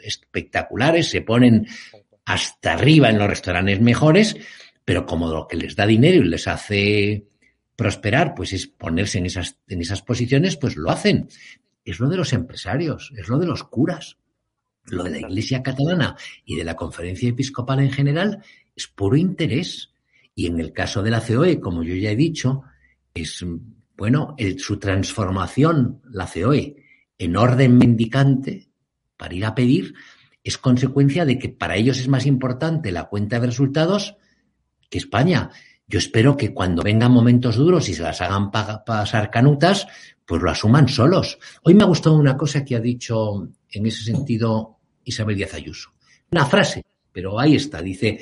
espectaculares, 0.00 1.08
se 1.08 1.22
ponen 1.22 1.66
hasta 2.24 2.74
arriba 2.74 3.10
en 3.10 3.18
los 3.18 3.28
restaurantes 3.28 3.80
mejores, 3.80 4.36
pero 4.84 5.06
como 5.06 5.28
lo 5.28 5.46
que 5.46 5.56
les 5.56 5.76
da 5.76 5.86
dinero 5.86 6.24
y 6.24 6.28
les 6.28 6.48
hace 6.48 7.26
prosperar, 7.76 8.34
pues 8.34 8.52
es 8.52 8.66
ponerse 8.66 9.18
en 9.18 9.26
esas, 9.26 9.58
en 9.68 9.80
esas 9.80 10.02
posiciones, 10.02 10.56
pues 10.56 10.76
lo 10.76 10.90
hacen. 10.90 11.28
Es 11.84 12.00
lo 12.00 12.08
de 12.08 12.16
los 12.16 12.32
empresarios, 12.32 13.12
es 13.16 13.28
lo 13.28 13.38
de 13.38 13.46
los 13.46 13.64
curas. 13.64 14.18
Lo 14.86 15.04
de 15.04 15.10
la 15.10 15.28
Iglesia 15.28 15.62
catalana 15.62 16.16
y 16.44 16.56
de 16.56 16.64
la 16.64 16.74
conferencia 16.74 17.28
episcopal 17.28 17.80
en 17.80 17.90
general 17.90 18.42
es 18.74 18.88
puro 18.88 19.16
interés. 19.16 19.90
Y 20.34 20.46
en 20.46 20.58
el 20.58 20.72
caso 20.72 21.02
de 21.02 21.10
la 21.10 21.20
COE, 21.20 21.60
como 21.60 21.82
yo 21.84 21.94
ya 21.94 22.10
he 22.10 22.16
dicho, 22.16 22.62
es, 23.14 23.44
bueno, 23.96 24.34
su 24.58 24.78
transformación, 24.78 26.02
la 26.10 26.26
COE, 26.26 26.76
en 27.18 27.36
orden 27.36 27.78
mendicante 27.78 28.68
para 29.16 29.34
ir 29.34 29.44
a 29.44 29.54
pedir, 29.54 29.94
es 30.42 30.58
consecuencia 30.58 31.24
de 31.24 31.38
que 31.38 31.48
para 31.48 31.76
ellos 31.76 31.98
es 32.00 32.08
más 32.08 32.26
importante 32.26 32.90
la 32.90 33.04
cuenta 33.04 33.38
de 33.38 33.46
resultados 33.46 34.16
que 34.92 34.98
España. 34.98 35.50
Yo 35.88 35.98
espero 35.98 36.36
que 36.36 36.54
cuando 36.54 36.82
vengan 36.82 37.10
momentos 37.10 37.56
duros 37.56 37.88
y 37.88 37.94
se 37.94 38.02
las 38.02 38.20
hagan 38.20 38.50
pasar 38.50 39.30
canutas, 39.30 39.88
pues 40.24 40.40
lo 40.40 40.50
asuman 40.50 40.86
solos. 40.86 41.38
Hoy 41.64 41.74
me 41.74 41.82
ha 41.82 41.86
gustado 41.86 42.16
una 42.16 42.36
cosa 42.36 42.64
que 42.64 42.76
ha 42.76 42.80
dicho 42.80 43.48
en 43.70 43.86
ese 43.86 44.04
sentido 44.04 44.78
Isabel 45.02 45.36
Díaz 45.36 45.54
Ayuso. 45.54 45.90
Una 46.30 46.46
frase, 46.46 46.84
pero 47.10 47.40
ahí 47.40 47.56
está. 47.56 47.82
Dice, 47.82 48.20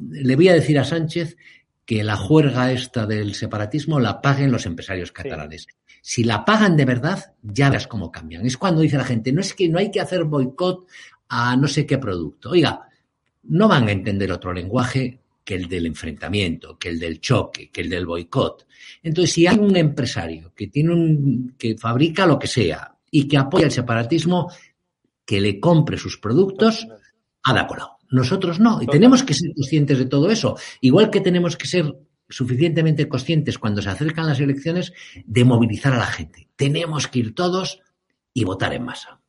le 0.00 0.34
voy 0.34 0.48
a 0.48 0.54
decir 0.54 0.78
a 0.78 0.84
Sánchez 0.84 1.36
que 1.84 2.02
la 2.02 2.16
juerga 2.16 2.72
esta 2.72 3.06
del 3.06 3.34
separatismo 3.34 4.00
la 4.00 4.20
paguen 4.20 4.50
los 4.50 4.66
empresarios 4.66 5.12
catalanes. 5.12 5.66
Si 6.00 6.24
la 6.24 6.44
pagan 6.44 6.76
de 6.76 6.84
verdad, 6.84 7.34
ya 7.42 7.68
verás 7.68 7.86
cómo 7.86 8.10
cambian. 8.10 8.44
Es 8.46 8.56
cuando 8.56 8.80
dice 8.80 8.96
la 8.96 9.04
gente, 9.04 9.32
no 9.32 9.40
es 9.40 9.54
que 9.54 9.68
no 9.68 9.78
hay 9.78 9.90
que 9.90 10.00
hacer 10.00 10.24
boicot 10.24 10.86
a 11.28 11.56
no 11.56 11.68
sé 11.68 11.86
qué 11.86 11.98
producto. 11.98 12.50
Oiga, 12.50 12.88
no 13.44 13.68
van 13.68 13.88
a 13.88 13.92
entender 13.92 14.32
otro 14.32 14.52
lenguaje 14.52 15.21
que 15.52 15.58
el 15.58 15.68
del 15.68 15.84
enfrentamiento, 15.84 16.78
que 16.78 16.88
el 16.88 16.98
del 16.98 17.20
choque, 17.20 17.70
que 17.70 17.82
el 17.82 17.90
del 17.90 18.06
boicot. 18.06 18.66
Entonces, 19.02 19.34
si 19.34 19.46
hay 19.46 19.58
un 19.58 19.76
empresario 19.76 20.54
que 20.54 20.68
tiene 20.68 20.94
un, 20.94 21.54
que 21.58 21.76
fabrica 21.76 22.26
lo 22.26 22.38
que 22.38 22.46
sea 22.46 22.96
y 23.10 23.28
que 23.28 23.36
apoya 23.36 23.66
el 23.66 23.70
separatismo, 23.70 24.50
que 25.26 25.42
le 25.42 25.60
compre 25.60 25.98
sus 25.98 26.16
productos, 26.16 26.86
de 26.88 27.66
colado. 27.66 27.98
Nosotros 28.10 28.60
no. 28.60 28.80
Y 28.82 28.86
tenemos 28.86 29.22
que 29.22 29.34
ser 29.34 29.52
conscientes 29.54 29.98
de 29.98 30.06
todo 30.06 30.30
eso. 30.30 30.56
Igual 30.80 31.10
que 31.10 31.20
tenemos 31.20 31.58
que 31.58 31.66
ser 31.66 31.94
suficientemente 32.30 33.06
conscientes 33.06 33.58
cuando 33.58 33.82
se 33.82 33.90
acercan 33.90 34.26
las 34.26 34.40
elecciones 34.40 34.94
de 35.26 35.44
movilizar 35.44 35.92
a 35.92 35.98
la 35.98 36.06
gente. 36.06 36.48
Tenemos 36.56 37.08
que 37.08 37.18
ir 37.18 37.34
todos 37.34 37.80
y 38.32 38.44
votar 38.44 38.72
en 38.72 38.84
masa. 38.84 39.20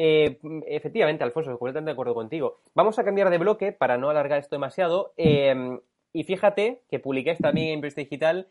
Eh, 0.00 0.38
efectivamente, 0.68 1.24
Alfonso, 1.24 1.58
completamente 1.58 1.88
de 1.88 1.92
acuerdo 1.92 2.14
contigo. 2.14 2.60
Vamos 2.72 3.00
a 3.00 3.04
cambiar 3.04 3.30
de 3.30 3.38
bloque 3.38 3.72
para 3.72 3.98
no 3.98 4.08
alargar 4.08 4.38
esto 4.38 4.54
demasiado. 4.54 5.12
Eh, 5.16 5.80
y 6.12 6.22
fíjate 6.22 6.82
que 6.88 7.00
publiquéis 7.00 7.38
también 7.38 7.70
en 7.70 7.80
Presta 7.80 8.00
Digital 8.00 8.46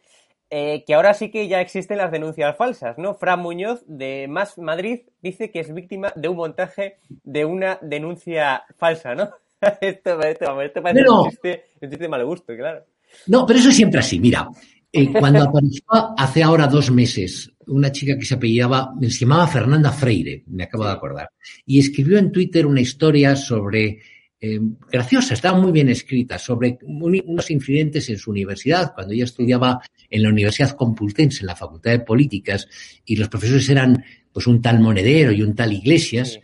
eh, 0.49 0.83
que 0.85 0.93
ahora 0.93 1.13
sí 1.13 1.29
que 1.29 1.47
ya 1.47 1.59
existen 1.59 1.97
las 1.97 2.11
denuncias 2.11 2.55
falsas, 2.55 2.97
¿no? 2.97 3.13
Fran 3.13 3.41
Muñoz 3.41 3.83
de 3.85 4.27
Más 4.29 4.57
Madrid 4.57 5.01
dice 5.21 5.51
que 5.51 5.59
es 5.59 5.73
víctima 5.73 6.13
de 6.15 6.29
un 6.29 6.37
montaje 6.37 6.99
de 7.23 7.43
una 7.43 7.79
denuncia 7.81 8.63
falsa, 8.77 9.15
¿no? 9.15 9.29
esto, 9.81 10.21
esto, 10.21 10.61
esto, 10.61 10.81
parece 10.81 11.09
un, 11.09 11.29
chiste, 11.29 11.63
de 11.79 12.07
mal 12.07 12.25
gusto, 12.25 12.55
claro. 12.55 12.85
No, 13.27 13.45
pero 13.45 13.59
eso 13.59 13.69
es 13.69 13.75
siempre 13.75 13.99
así. 13.99 14.19
Mira, 14.19 14.49
eh, 14.97 15.11
cuando 15.19 15.43
apareció 15.43 15.83
hace 16.17 16.43
ahora 16.43 16.67
dos 16.67 16.91
meses 16.91 17.51
una 17.67 17.91
chica 17.91 18.17
que 18.17 18.25
se 18.25 18.35
apellidaba, 18.35 18.93
se 19.01 19.09
llamaba 19.09 19.47
Fernanda 19.47 19.91
Freire, 19.91 20.43
me 20.47 20.63
acabo 20.63 20.85
de 20.85 20.91
acordar, 20.91 21.29
y 21.65 21.79
escribió 21.79 22.17
en 22.17 22.31
Twitter 22.31 22.65
una 22.65 22.81
historia 22.81 23.35
sobre 23.35 23.99
eh, 24.39 24.59
graciosa, 24.89 25.33
estaba 25.33 25.59
muy 25.59 25.71
bien 25.71 25.89
escrita, 25.89 26.37
sobre 26.37 26.77
unos 26.83 27.51
incidentes 27.51 28.09
en 28.09 28.17
su 28.17 28.31
universidad, 28.31 28.93
cuando 28.93 29.13
ella 29.13 29.25
estudiaba 29.25 29.81
en 30.09 30.23
la 30.23 30.29
Universidad 30.29 30.75
Complutense, 30.75 31.41
en 31.41 31.47
la 31.47 31.55
Facultad 31.55 31.91
de 31.91 31.99
Políticas, 31.99 32.67
y 33.05 33.15
los 33.15 33.29
profesores 33.29 33.67
eran 33.69 34.03
pues 34.31 34.47
un 34.47 34.61
tal 34.61 34.79
Monedero 34.79 35.31
y 35.31 35.41
un 35.41 35.55
tal 35.55 35.73
Iglesias, 35.73 36.39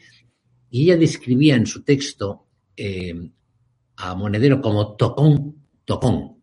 y 0.69 0.83
ella 0.83 0.97
describía 0.97 1.55
en 1.55 1.67
su 1.67 1.83
texto 1.83 2.47
eh, 2.75 3.13
a 3.97 4.15
Monedero 4.15 4.59
como 4.59 4.95
tocón, 4.95 5.55
tocón. 5.85 6.42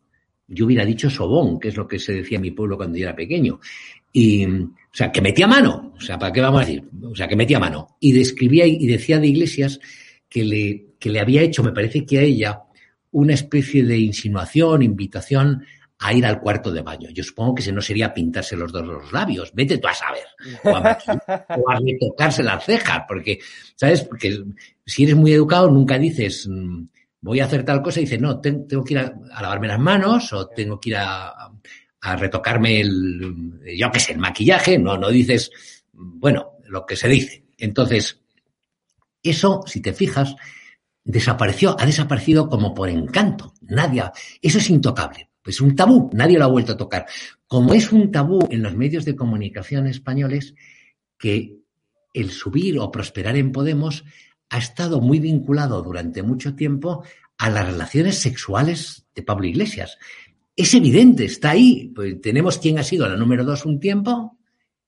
Yo 0.51 0.67
hubiera 0.67 0.85
dicho 0.85 1.09
sobón, 1.09 1.59
que 1.59 1.69
es 1.69 1.77
lo 1.77 1.87
que 1.87 1.99
se 1.99 2.13
decía 2.13 2.37
en 2.37 2.43
mi 2.43 2.51
pueblo 2.51 2.77
cuando 2.77 2.99
yo 2.99 3.05
era 3.05 3.17
pequeño. 3.17 3.61
Y, 4.13 4.45
o 4.45 4.69
sea, 4.93 5.11
que 5.11 5.21
metía 5.21 5.47
mano. 5.47 5.95
O 5.97 6.01
sea, 6.01 6.19
¿para 6.19 6.33
qué 6.33 6.41
vamos 6.41 6.63
a 6.63 6.65
decir? 6.67 6.85
O 7.03 7.15
sea, 7.15 7.29
que 7.29 7.37
metía 7.37 7.59
mano. 7.59 7.97
Y 8.01 8.13
describía 8.13 8.67
y 8.67 8.87
decía 8.87 9.19
de 9.19 9.29
Iglesias 9.29 9.81
que 10.29 10.45
le, 10.45 10.87
que 10.99 11.11
le 11.11 11.21
había 11.21 11.43
hecho, 11.43 11.63
me 11.63 11.73
parece 11.73 12.05
que 12.05 12.19
a 12.19 12.23
ella, 12.23 12.63
una 13.13 13.35
especie 13.35 13.85
de 13.85 13.99
insinuación, 13.99 14.83
invitación 14.83 15.65
a 16.01 16.15
ir 16.15 16.25
al 16.25 16.41
cuarto 16.41 16.73
de 16.73 16.81
baño. 16.81 17.11
Yo 17.11 17.23
supongo 17.23 17.57
que 17.57 17.63
si 17.63 17.73
no 17.73 17.83
sería 17.83 18.15
pintarse 18.15 18.57
los 18.57 18.73
dos 18.73 18.87
los 18.87 19.13
labios, 19.13 19.53
vete 19.55 19.77
tú 19.77 19.87
a 19.87 19.95
saber, 19.95 20.25
o 20.65 20.75
a, 20.75 20.99
o 21.59 21.71
a 21.71 21.79
tocarse 22.01 22.43
las 22.43 22.65
cejas, 22.65 23.03
porque, 23.07 23.39
¿sabes? 23.77 24.03
Porque 24.05 24.43
si 24.87 25.05
eres 25.05 25.15
muy 25.15 25.33
educado 25.33 25.71
nunca 25.71 25.99
dices, 25.99 26.49
mm, 26.49 26.85
voy 27.21 27.41
a 27.41 27.45
hacer 27.45 27.65
tal 27.65 27.83
cosa, 27.83 28.01
y 28.01 28.05
dices, 28.05 28.21
no, 28.21 28.41
tengo 28.41 28.85
que 28.85 28.95
ir 28.95 28.99
a, 28.99 29.15
lavarme 29.41 29.69
las 29.69 29.79
manos 29.79 30.33
o 30.33 30.49
tengo 30.49 30.81
que 30.81 30.91
ir 30.91 30.97
a, 30.97 31.51
a 32.01 32.17
retocarme 32.17 32.81
el, 32.81 33.61
yo 33.77 33.91
qué 33.91 34.01
sé, 34.01 34.13
el 34.13 34.19
maquillaje, 34.19 34.79
no, 34.79 34.97
no 34.97 35.11
dices, 35.11 35.51
bueno, 35.93 36.53
lo 36.65 36.87
que 36.87 36.97
se 36.97 37.09
dice. 37.09 37.45
Entonces, 37.59 38.21
eso, 39.23 39.63
si 39.67 39.81
te 39.83 39.93
fijas, 39.93 40.35
desapareció, 41.05 41.77
ha 41.79 41.87
desaparecido 41.87 42.49
como 42.49 42.75
por 42.75 42.89
encanto. 42.89 43.55
Nadie, 43.63 44.05
eso 44.41 44.59
es 44.59 44.71
intocable. 44.71 45.31
Es 45.45 45.61
un 45.61 45.75
tabú, 45.75 46.11
nadie 46.13 46.39
lo 46.39 46.45
ha 46.45 46.49
vuelto 46.49 46.73
a 46.73 46.77
tocar. 46.77 47.07
Como 47.47 47.75
es 47.75 47.93
un 47.93 48.13
tabú 48.13 48.47
en 48.51 48.63
los 48.63 48.77
medios 48.77 49.05
de 49.05 49.17
comunicación 49.17 49.87
españoles 49.87 50.55
que 51.19 51.57
el 52.13 52.31
subir 52.31 52.79
o 52.79 52.91
prosperar 52.91 53.37
en 53.37 53.53
Podemos 53.53 54.05
ha 54.51 54.59
estado 54.59 55.01
muy 55.01 55.21
vinculado 55.21 55.81
durante 55.83 56.23
mucho 56.23 56.55
tiempo 56.55 57.05
a 57.39 57.49
las 57.49 57.67
relaciones 57.67 58.19
sexuales 58.19 59.07
de 59.15 59.23
Pablo 59.23 59.47
Iglesias. 59.47 59.97
Es 60.55 60.75
evidente, 60.75 61.25
está 61.25 61.51
ahí. 61.51 61.91
Pues 61.95 62.21
tenemos 62.21 62.59
quién 62.59 62.79
ha 62.79 62.83
sido 62.83 63.09
la 63.09 63.17
número 63.17 63.45
dos 63.45 63.65
un 63.65 63.81
tiempo, 63.81 64.39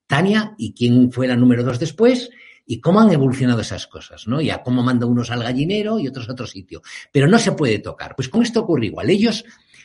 Tania, 0.07 0.54
y 0.59 0.75
quién 0.75 1.11
fue 1.12 1.28
la 1.28 1.37
número 1.37 1.62
dos 1.62 1.78
después, 1.78 2.28
y 2.66 2.81
cómo 2.81 3.00
han 3.00 3.12
evolucionado 3.12 3.61
esas 3.61 3.87
cosas, 3.87 4.26
¿no? 4.26 4.40
Y 4.40 4.50
a 4.50 4.62
cómo 4.62 4.83
manda 4.83 5.07
unos 5.07 5.31
al 5.31 5.42
gallinero 5.42 5.99
y 5.99 6.09
otros 6.09 6.28
a 6.28 6.33
otro 6.33 6.47
sitio. 6.47 6.83
Pero 7.12 7.28
no 7.28 7.38
se 7.38 7.52
puede 7.52 7.78
tocar. 7.78 8.14
Pues 8.16 8.28
con 8.28 8.42
esto 8.42 8.61
ocurre 8.61 8.87
igual. 8.87 9.11
Ellos, 9.11 9.45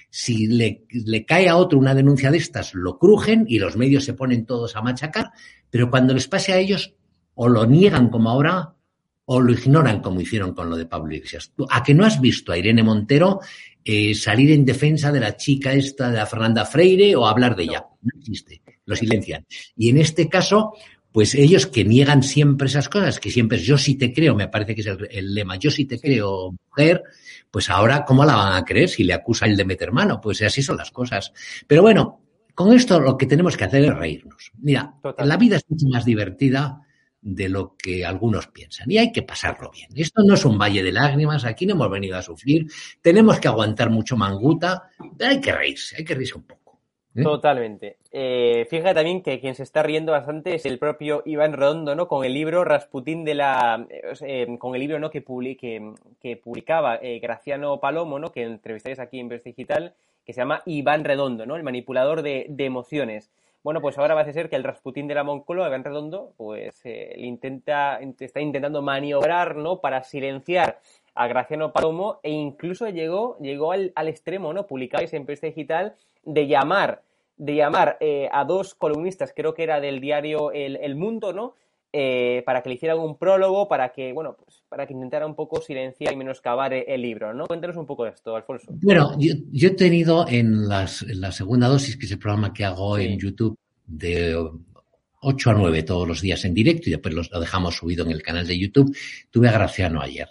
si 0.09 0.47
le, 0.47 0.85
le 0.89 1.25
cae 1.25 1.47
a 1.47 1.55
otro 1.55 1.79
una 1.79 1.95
denuncia 1.95 2.31
de 2.31 2.37
estas, 2.37 2.73
lo 2.73 2.97
crujen 2.97 3.45
y 3.47 3.59
los 3.59 3.77
medios 3.77 4.03
se 4.03 4.13
ponen 4.13 4.45
todos 4.45 4.75
a 4.75 4.81
machacar, 4.81 5.31
pero 5.69 5.89
cuando 5.89 6.13
les 6.13 6.27
pase 6.27 6.51
a 6.51 6.57
ellos, 6.57 6.95
o 7.35 7.47
lo 7.47 7.65
niegan 7.65 8.09
como 8.09 8.29
ahora, 8.29 8.76
o 9.29 9.41
lo 9.41 9.51
ignoran 9.51 10.01
como 10.01 10.21
hicieron 10.21 10.53
con 10.53 10.69
lo 10.69 10.77
de 10.77 10.85
Pablo 10.85 11.13
Iglesias. 11.13 11.51
¿A 11.69 11.83
que 11.83 11.93
no 11.93 12.05
has 12.05 12.21
visto 12.21 12.51
a 12.51 12.57
Irene 12.57 12.81
Montero 12.81 13.41
eh, 13.83 14.15
salir 14.15 14.51
en 14.51 14.65
defensa 14.65 15.11
de 15.11 15.19
la 15.19 15.35
chica 15.35 15.73
esta, 15.73 16.09
de 16.09 16.17
la 16.17 16.25
Fernanda 16.25 16.65
Freire, 16.65 17.13
o 17.15 17.27
hablar 17.27 17.55
de 17.55 17.63
ella? 17.63 17.85
No 18.01 18.11
existe, 18.17 18.61
lo 18.85 18.95
silencian. 18.95 19.45
Y 19.75 19.89
en 19.89 19.97
este 19.97 20.29
caso, 20.29 20.73
pues 21.11 21.35
ellos 21.35 21.67
que 21.67 21.83
niegan 21.83 22.23
siempre 22.23 22.67
esas 22.67 22.87
cosas, 22.87 23.19
que 23.19 23.29
siempre 23.29 23.57
es 23.57 23.65
yo 23.65 23.77
sí 23.77 23.95
te 23.95 24.13
creo, 24.13 24.33
me 24.33 24.47
parece 24.47 24.73
que 24.73 24.81
es 24.81 24.87
el, 25.09 25.33
lema, 25.33 25.57
yo 25.57 25.71
sí 25.71 25.83
te 25.83 25.99
creo, 25.99 26.55
mujer, 26.69 27.03
pues 27.51 27.69
ahora, 27.69 28.05
¿cómo 28.05 28.23
la 28.23 28.35
van 28.35 28.53
a 28.53 28.63
creer 28.63 28.87
si 28.87 29.03
le 29.03 29.13
acusa 29.13 29.45
el 29.45 29.57
de 29.57 29.65
meter 29.65 29.91
mano? 29.91 30.21
Pues 30.21 30.41
así 30.41 30.61
son 30.63 30.77
las 30.77 30.91
cosas. 30.91 31.33
Pero 31.67 31.81
bueno, 31.81 32.21
con 32.55 32.71
esto 32.71 32.97
lo 33.01 33.17
que 33.17 33.25
tenemos 33.25 33.57
que 33.57 33.65
hacer 33.65 33.83
es 33.83 33.93
reírnos. 33.93 34.53
Mira, 34.59 34.93
la 35.17 35.35
vida 35.35 35.57
es 35.57 35.65
mucho 35.67 35.87
más 35.87 36.05
divertida 36.05 36.86
de 37.27 37.49
lo 37.49 37.75
que 37.75 38.05
algunos 38.05 38.47
piensan 38.47 38.89
y 38.89 38.97
hay 38.97 39.11
que 39.11 39.21
pasarlo 39.21 39.69
bien. 39.71 39.89
Esto 39.95 40.23
no 40.23 40.35
es 40.35 40.45
un 40.45 40.57
valle 40.57 40.81
de 40.81 40.93
lágrimas, 40.93 41.43
aquí 41.43 41.65
no 41.65 41.73
hemos 41.73 41.89
venido 41.89 42.17
a 42.17 42.21
sufrir, 42.21 42.67
tenemos 43.01 43.39
que 43.39 43.49
aguantar 43.49 43.89
mucho 43.89 44.15
manguta, 44.15 44.89
hay 45.19 45.41
que 45.41 45.51
reírse, 45.51 45.97
hay 45.97 46.05
que 46.05 46.15
reírse 46.15 46.35
un 46.35 46.43
poco. 46.43 46.79
¿Eh? 47.13 47.23
Totalmente. 47.23 47.97
Eh, 48.11 48.65
fíjate 48.69 48.93
también 48.93 49.21
que 49.21 49.39
quien 49.39 49.55
se 49.55 49.63
está 49.63 49.83
riendo 49.83 50.11
bastante 50.11 50.55
es 50.55 50.65
el 50.65 50.79
propio 50.79 51.23
Iván 51.25 51.53
Redondo, 51.53 51.95
¿no? 51.95 52.07
Con 52.07 52.23
el 52.23 52.33
libro 52.33 52.63
Rasputín 52.63 53.25
de 53.25 53.35
la... 53.35 53.85
Eh, 54.21 54.57
con 54.59 54.75
el 54.75 54.79
libro, 54.79 54.99
¿no? 54.99 55.09
Que, 55.09 55.23
que 56.21 56.37
publicaba 56.37 56.99
Graciano 57.21 57.79
Palomo, 57.79 58.19
¿no? 58.19 58.31
Que 58.31 58.43
entrevistáis 58.43 58.99
aquí 58.99 59.19
en 59.19 59.29
Ves 59.29 59.43
Digital, 59.43 59.95
que 60.27 60.33
se 60.33 60.41
llama 60.41 60.61
Iván 60.65 61.05
Redondo, 61.05 61.45
¿no? 61.45 61.55
El 61.55 61.63
manipulador 61.63 62.21
de, 62.21 62.53
emociones. 62.59 63.31
Bueno, 63.67 63.81
pues 63.81 63.97
ahora 63.97 64.17
a 64.17 64.31
ser 64.31 64.49
que 64.49 64.55
el 64.55 64.63
Rasputín 64.63 65.09
de 65.09 65.13
la 65.13 65.25
Moncloa, 65.25 65.67
Iván 65.67 65.83
Redondo, 65.83 66.31
pues 66.37 66.81
intenta, 67.17 67.99
está 68.17 68.39
intentando 68.39 68.81
maniobrar, 68.81 69.57
¿no? 69.57 69.81
Para 69.81 70.03
silenciar 70.03 70.79
a 71.13 71.27
Graciano 71.27 71.73
Palomo 71.73 72.21
e 72.23 72.31
incluso 72.31 72.87
llegó, 72.87 73.37
llegó 73.39 73.73
al, 73.73 73.91
extremo, 74.07 74.53
¿no? 74.53 74.67
Publicáis 74.67 75.11
en 75.13 75.25
Prensa 75.25 75.47
Digital 75.47 75.95
de 76.23 76.47
llamar 76.47 77.01
de 77.35 77.55
llamar 77.55 77.97
eh, 77.99 78.29
a 78.31 78.45
dos 78.45 78.73
columnistas, 78.73 79.33
creo 79.35 79.53
que 79.53 79.63
era 79.63 79.81
del 79.81 79.99
diario 79.99 80.53
El, 80.53 80.95
Mundo, 80.95 81.33
¿no? 81.33 81.53
Eh, 81.99 82.43
para 82.45 82.61
que 82.61 82.69
le 82.69 82.75
hicieran 82.75 82.99
un 82.99 83.17
prólogo, 83.17 83.67
para 83.67 83.89
que, 83.89 84.13
bueno, 84.13 84.37
pues 84.37 84.61
para 84.69 84.85
que 84.85 84.93
intentara 84.93 85.25
un 85.25 85.33
poco 85.33 85.59
silenciar 85.59 86.13
y 86.13 86.15
menoscabar 86.15 86.71
el, 86.71 87.01
libro, 87.01 87.33
¿no? 87.33 87.47
Cuéntanos 87.47 87.75
un 87.75 87.87
poco 87.87 88.03
de 88.03 88.11
esto, 88.11 88.35
Alfonso. 88.35 88.67
Bueno, 88.83 89.15
yo, 89.17 89.67
he 89.67 89.71
tenido 89.71 90.27
en, 90.27 90.67
las, 90.67 91.01
la 91.01 91.31
segunda 91.31 91.67
dosis, 91.67 91.97
que 91.97 92.05
es 92.05 92.11
el 92.11 92.19
programa 92.19 92.53
que 92.53 92.65
hago 92.65 92.99
en 92.99 93.17
YouTube, 93.17 93.57
de 93.87 94.37
8 95.21 95.49
a 95.49 95.53
9 95.55 95.81
todos 95.81 96.07
los 96.07 96.21
días 96.21 96.45
en 96.45 96.53
directo 96.53 96.87
y 96.87 96.91
después 96.91 97.15
lo 97.15 97.39
dejamos 97.39 97.77
subido 97.77 98.05
en 98.05 98.11
el 98.11 98.21
canal 98.21 98.45
de 98.45 98.59
YouTube, 98.59 98.95
tuve 99.31 99.49
a 99.49 99.53
Graciano 99.53 99.99
ayer. 99.99 100.27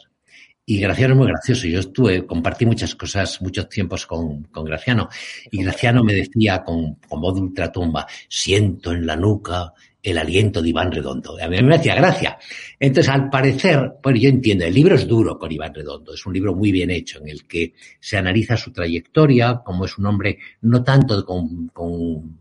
Y 0.64 0.78
Graciano 0.78 1.14
es 1.14 1.18
muy 1.18 1.26
gracioso. 1.26 1.66
Yo 1.66 1.80
estuve, 1.80 2.24
compartí 2.26 2.64
muchas 2.64 2.94
cosas, 2.94 3.42
muchos 3.42 3.68
tiempos 3.68 4.06
con, 4.06 4.44
con 4.44 4.64
Graciano. 4.64 5.08
Y 5.50 5.64
Graciano 5.64 6.04
me 6.04 6.12
decía 6.12 6.62
con, 6.62 6.94
con 7.08 7.20
voz 7.20 7.34
de 7.34 7.40
ultratumba, 7.40 8.06
siento 8.28 8.92
en 8.92 9.04
la 9.04 9.16
nuca 9.16 9.72
el 10.06 10.18
aliento 10.18 10.62
de 10.62 10.68
Iván 10.68 10.92
Redondo. 10.92 11.36
A 11.42 11.48
mí 11.48 11.60
me 11.62 11.74
hacía 11.74 11.96
gracia. 11.96 12.38
Entonces, 12.78 13.12
al 13.12 13.28
parecer, 13.28 13.94
bueno, 14.00 14.18
yo 14.18 14.28
entiendo, 14.28 14.64
el 14.64 14.72
libro 14.72 14.94
es 14.94 15.06
duro 15.06 15.36
con 15.36 15.50
Iván 15.50 15.74
Redondo, 15.74 16.14
es 16.14 16.24
un 16.24 16.32
libro 16.32 16.54
muy 16.54 16.70
bien 16.70 16.90
hecho 16.90 17.18
en 17.18 17.28
el 17.28 17.44
que 17.44 17.74
se 17.98 18.16
analiza 18.16 18.56
su 18.56 18.72
trayectoria, 18.72 19.62
como 19.64 19.84
es 19.84 19.98
un 19.98 20.06
hombre 20.06 20.38
no 20.60 20.84
tanto 20.84 21.24
con, 21.24 21.68
con, 21.68 22.38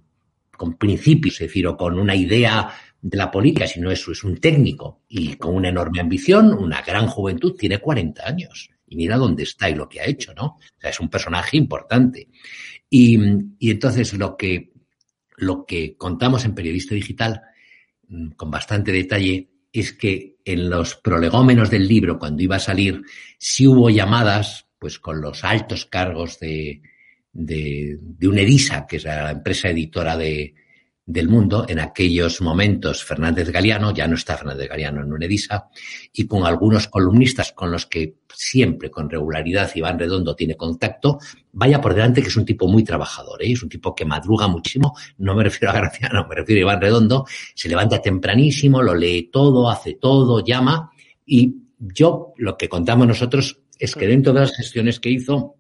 con 0.56 0.78
principios, 0.78 1.42
es 1.42 1.48
decir, 1.48 1.66
o 1.66 1.76
con 1.76 1.98
una 1.98 2.16
idea 2.16 2.70
de 3.02 3.18
la 3.18 3.32
política, 3.32 3.66
sino 3.66 3.90
eso 3.90 4.12
es 4.12 4.24
un 4.24 4.38
técnico 4.38 5.02
y 5.08 5.36
con 5.36 5.56
una 5.56 5.70
enorme 5.70 6.00
ambición, 6.00 6.54
una 6.54 6.84
gran 6.84 7.08
juventud, 7.08 7.56
tiene 7.58 7.80
40 7.80 8.28
años. 8.28 8.70
Y 8.88 8.96
mira 8.96 9.18
dónde 9.18 9.42
está 9.42 9.68
y 9.72 9.74
lo 9.74 9.90
que 9.90 10.02
ha 10.02 10.06
hecho, 10.06 10.36
¿no? 10.36 10.46
O 10.46 10.80
sea, 10.80 10.92
es 10.92 11.00
un 11.00 11.10
personaje 11.10 11.58
importante. 11.58 12.30
Y, 12.92 13.18
y 13.58 13.72
entonces 13.72 14.14
lo 14.14 14.38
que, 14.38 14.72
lo 15.38 15.66
que 15.66 15.98
contamos 15.98 16.46
en 16.46 16.54
Periodista 16.54 16.94
Digital, 16.94 17.42
con 18.36 18.52
bastante 18.52 18.92
detalle, 18.92 19.50
es 19.72 19.94
que 19.94 20.38
en 20.46 20.70
los 20.70 20.96
prolegómenos 20.96 21.70
del 21.70 21.88
libro, 21.88 22.18
cuando 22.18 22.44
iba 22.44 22.56
a 22.58 22.60
salir, 22.60 23.02
sí 23.38 23.68
hubo 23.68 23.90
llamadas, 23.90 24.68
pues 24.80 25.00
con 25.00 25.22
los 25.22 25.44
altos 25.44 25.86
cargos 25.86 26.40
de, 26.40 26.82
de, 27.34 27.98
de 28.00 28.28
Unedisa, 28.28 28.86
que 28.88 28.98
es 28.98 29.04
la 29.04 29.32
empresa 29.32 29.70
editora 29.70 30.16
de, 30.16 30.54
del 31.08 31.30
mundo, 31.30 31.66
en 31.70 31.80
aquellos 31.80 32.42
momentos 32.42 33.04
Fernández 33.04 33.52
Galeano, 33.52 33.94
ya 33.94 34.08
no 34.08 34.16
está 34.16 34.38
Fernández 34.38 34.68
Galeano 34.68 35.04
en 35.04 35.14
Unedisa, 35.14 35.70
y 36.12 36.26
con 36.26 36.46
algunos 36.46 36.88
columnistas 36.88 37.52
con 37.52 37.72
los 37.72 37.86
que 37.86 38.16
siempre 38.34 38.90
con 38.90 39.10
regularidad 39.10 39.70
Iván 39.76 40.00
Redondo 40.00 40.36
tiene 40.36 40.56
contacto, 40.56 41.20
vaya 41.52 41.80
por 41.80 41.94
delante 41.94 42.22
que 42.22 42.30
es 42.30 42.36
un 42.36 42.46
tipo 42.46 42.68
muy 42.68 42.84
trabajador, 42.84 43.44
¿eh? 43.44 43.52
es 43.52 43.62
un 43.62 43.70
tipo 43.70 43.94
que 43.94 44.04
madruga 44.04 44.48
muchísimo, 44.48 44.96
no 45.20 45.36
me 45.36 45.44
refiero 45.46 45.72
a 45.72 45.76
Graciano, 45.76 46.28
me 46.28 46.36
refiero 46.36 46.60
a 46.60 46.72
Iván 46.72 46.82
Redondo, 46.82 47.26
se 47.54 47.70
levanta 47.70 48.02
tempranísimo, 48.02 48.82
lo 48.82 48.96
lee 48.96 49.30
todo, 49.32 49.70
hace 49.70 49.94
todo, 49.94 50.44
llama, 50.44 50.92
y 51.24 51.54
yo 51.78 52.34
lo 52.38 52.58
que 52.58 52.68
contamos 52.68 53.06
nosotros 53.08 53.60
es 53.78 53.94
que 53.94 54.08
dentro 54.08 54.34
de 54.34 54.40
las 54.40 54.56
gestiones 54.56 55.00
que 55.00 55.10
hizo, 55.10 55.56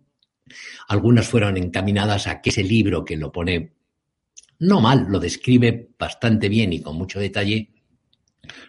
algunas 0.88 1.28
fueron 1.28 1.58
encaminadas 1.58 2.28
a 2.28 2.41
que 2.41 2.50
ese 2.50 2.63
libro 2.63 3.04
que 3.06 3.17
lo 3.17 3.32
pone 3.32 3.74
no 4.60 4.82
mal, 4.82 5.08
lo 5.10 5.20
describe 5.20 5.89
bastante 5.98 6.50
bien 6.50 6.74
y 6.74 6.82
con 6.82 6.96
mucho 6.96 7.20
detalle, 7.20 7.72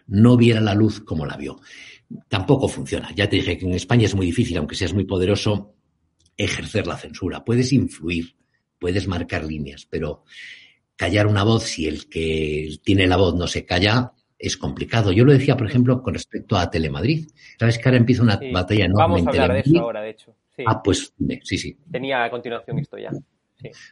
no 0.07 0.37
viera 0.37 0.61
la 0.61 0.75
luz 0.75 1.01
como 1.01 1.27
la 1.27 1.37
vio. 1.37 1.61
Tampoco 2.29 2.69
funciona. 2.69 3.11
Ya 3.15 3.29
te 3.29 3.37
dije 3.37 3.59
que 3.59 3.67
en 3.67 3.75
España 3.75 4.07
es 4.07 4.15
muy 4.15 4.27
difícil, 4.27 4.57
aunque 4.59 4.75
seas 4.75 4.95
muy 4.95 5.05
poderoso, 5.05 5.75
ejercer 6.37 6.87
la 6.87 6.97
censura. 6.97 7.45
Puedes 7.45 7.73
influir, 7.73 8.37
puedes 8.79 9.09
marcar 9.09 9.45
líneas, 9.45 9.87
pero 9.89 10.25
callar 10.97 11.27
una 11.27 11.45
voz, 11.45 11.65
si 11.65 11.87
el 11.87 12.09
que 12.09 12.77
tiene 12.83 13.07
la 13.07 13.17
voz 13.17 13.35
no 13.35 13.47
se 13.47 13.65
calla, 13.65 14.13
es 14.39 14.57
complicado. 14.57 15.13
Yo 15.13 15.25
lo 15.25 15.33
decía, 15.33 15.57
por 15.57 15.67
ejemplo, 15.67 16.03
con 16.03 16.15
respecto 16.15 16.57
a 16.57 16.71
Telemadrid. 16.71 17.29
Sabes 17.59 17.79
que 17.79 17.89
ahora 17.89 17.99
empieza 17.99 18.23
una 18.23 18.39
batalla 18.53 18.85
enorme 18.85 19.23
Vamos 19.23 19.27
a 19.27 19.31
hablar 19.31 19.53
de 19.53 19.61
eso 19.61 19.81
ahora, 19.81 20.03
de 20.03 20.11
hecho. 20.11 20.37
Ah, 20.65 20.83
pues 20.83 21.13
sí, 21.43 21.59
sí. 21.59 21.77
Tenía 21.91 22.25
a 22.25 22.31
continuación 22.31 22.79
esto 22.79 22.97
ya. 22.99 23.11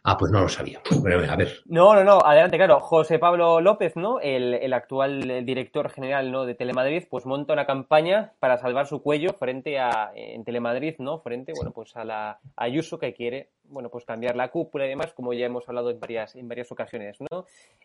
Ah, 0.02 0.16
pues 0.16 0.30
no 0.32 0.40
lo 0.40 0.48
sabía. 0.48 0.80
a 1.30 1.36
ver. 1.36 1.62
No, 1.66 1.94
no, 1.94 2.04
no, 2.04 2.18
adelante, 2.24 2.56
claro. 2.56 2.80
José 2.80 3.18
Pablo 3.18 3.60
López, 3.60 3.96
¿no? 3.96 4.20
El, 4.20 4.54
el 4.54 4.72
actual 4.72 5.44
director 5.44 5.90
general 5.90 6.30
¿no? 6.30 6.44
de 6.44 6.54
Telemadrid, 6.54 7.04
pues 7.08 7.26
monta 7.26 7.52
una 7.52 7.66
campaña 7.66 8.32
para 8.40 8.58
salvar 8.58 8.86
su 8.86 9.02
cuello 9.02 9.34
frente 9.34 9.78
a, 9.78 10.12
en 10.14 10.44
Telemadrid, 10.44 10.96
¿no? 10.98 11.18
Frente, 11.18 11.52
bueno, 11.54 11.72
pues 11.72 11.96
a 11.96 12.04
la 12.04 12.38
Ayuso 12.56 12.98
que 12.98 13.14
quiere, 13.14 13.50
bueno, 13.74 13.90
pues 13.90 14.04
cambiar 14.04 14.36
la 14.36 14.50
cúpula 14.50 14.86
y 14.86 14.88
demás, 14.88 15.12
como 15.12 15.34
ya 15.34 15.46
hemos 15.46 15.68
hablado 15.68 15.90
en 15.90 16.00
varias, 16.00 16.34
en 16.36 16.48
varias 16.48 16.72
ocasiones, 16.72 17.18
¿no? 17.30 17.44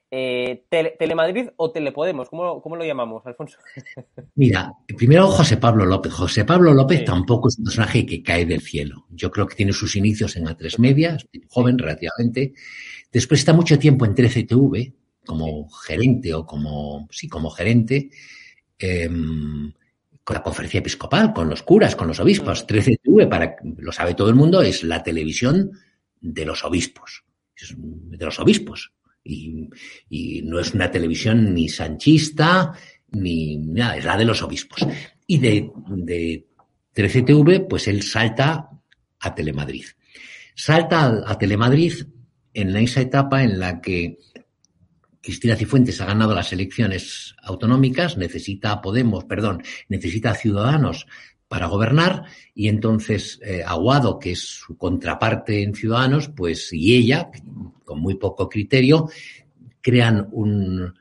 Eh, 0.10 0.64
¿Telemadrid 0.70 1.50
o 1.58 1.72
Telepodemos? 1.72 2.30
¿Cómo, 2.30 2.62
¿Cómo 2.62 2.78
lo 2.78 2.86
llamamos, 2.86 3.26
Alfonso? 3.26 3.58
Mira, 4.36 4.72
primero 4.96 5.28
José 5.28 5.58
Pablo 5.58 5.86
López. 5.86 6.14
José 6.14 6.46
Pablo 6.46 6.74
López 6.74 7.04
tampoco 7.04 7.50
es 7.50 7.58
un 7.58 7.66
personaje 7.66 8.06
que 8.06 8.24
cae 8.24 8.46
del 8.46 8.62
cielo. 8.62 9.08
Yo 9.10 9.30
creo 9.32 9.48
que 9.48 9.56
tiene 9.56 9.74
sus 9.74 9.96
inicios 9.96 10.38
en 10.38 10.46
A3 10.46 10.80
Media, 10.80 11.18
joven 11.50 11.78
relativamente. 11.78 12.54
Después 13.12 13.42
está 13.42 13.52
mucho 13.52 13.78
tiempo 13.78 14.06
en 14.06 14.16
13TV 14.16 14.94
como 15.26 15.70
gerente 15.70 16.34
o 16.34 16.46
como, 16.46 17.08
sí, 17.12 17.28
como 17.28 17.50
gerente, 17.50 18.10
em, 18.78 19.72
con 20.30 20.36
la 20.36 20.44
conferencia 20.44 20.78
episcopal, 20.78 21.34
con 21.34 21.50
los 21.50 21.64
curas, 21.64 21.96
con 21.96 22.08
los 22.08 22.20
obispos. 22.20 22.68
13TV, 22.68 23.26
mm. 23.26 23.30
para, 23.30 23.56
lo 23.80 23.92
sabe 23.92 24.14
todo 24.14 24.30
el 24.30 24.36
mundo, 24.36 24.62
es 24.62 24.84
la 24.84 25.02
televisión 25.02 25.72
de 26.22 26.46
los 26.46 26.64
obispos. 26.64 27.24
de 27.74 28.24
los 28.24 28.40
obispos. 28.40 28.94
Y, 29.24 29.68
y 30.08 30.44
no 30.44 30.60
es 30.60 30.76
una 30.76 30.92
televisión 30.92 31.52
ni 31.56 31.68
sanchista, 31.68 32.74
ni 33.08 33.58
nada, 33.58 33.98
es 33.98 34.06
la 34.06 34.18
de 34.18 34.26
los 34.26 34.44
obispos. 34.44 34.86
Y 35.26 35.40
de, 35.40 35.72
de 35.88 36.46
13TV, 36.96 37.68
pues 37.68 37.88
él 37.88 38.04
salta 38.04 38.70
a 39.20 39.34
Telemadrid. 39.34 39.86
Salta 40.54 41.24
a, 41.26 41.40
Telemadrid 41.40 42.04
en 42.54 42.76
esa 42.78 43.02
etapa 43.02 43.42
en 43.44 43.58
la 43.60 43.82
que 43.82 44.20
Cristina 45.22 45.56
Cifuentes 45.56 46.00
ha 46.02 46.06
ganado 46.06 46.34
las 46.34 46.54
elecciones 46.54 47.36
autonómicas, 47.44 48.18
necesita 48.18 48.72
a 48.72 48.82
Podemos, 48.82 49.26
perdón, 49.26 49.64
necesita 49.90 50.32
a 50.32 50.36
Ciudadanos 50.36 51.08
para 51.48 51.68
gobernar 51.68 52.26
y 52.54 52.68
entonces 52.68 53.40
eh, 53.44 53.64
Aguado, 53.66 54.20
que 54.20 54.32
es 54.32 54.42
su 54.42 54.78
contraparte 54.78 55.64
en 55.64 55.74
Ciudadanos, 55.74 56.30
pues 56.30 56.72
y 56.72 56.96
ella, 56.96 57.30
con 57.84 58.00
muy 58.00 58.16
poco 58.16 58.48
criterio, 58.48 59.10
crean 59.82 60.30
un 60.32 60.94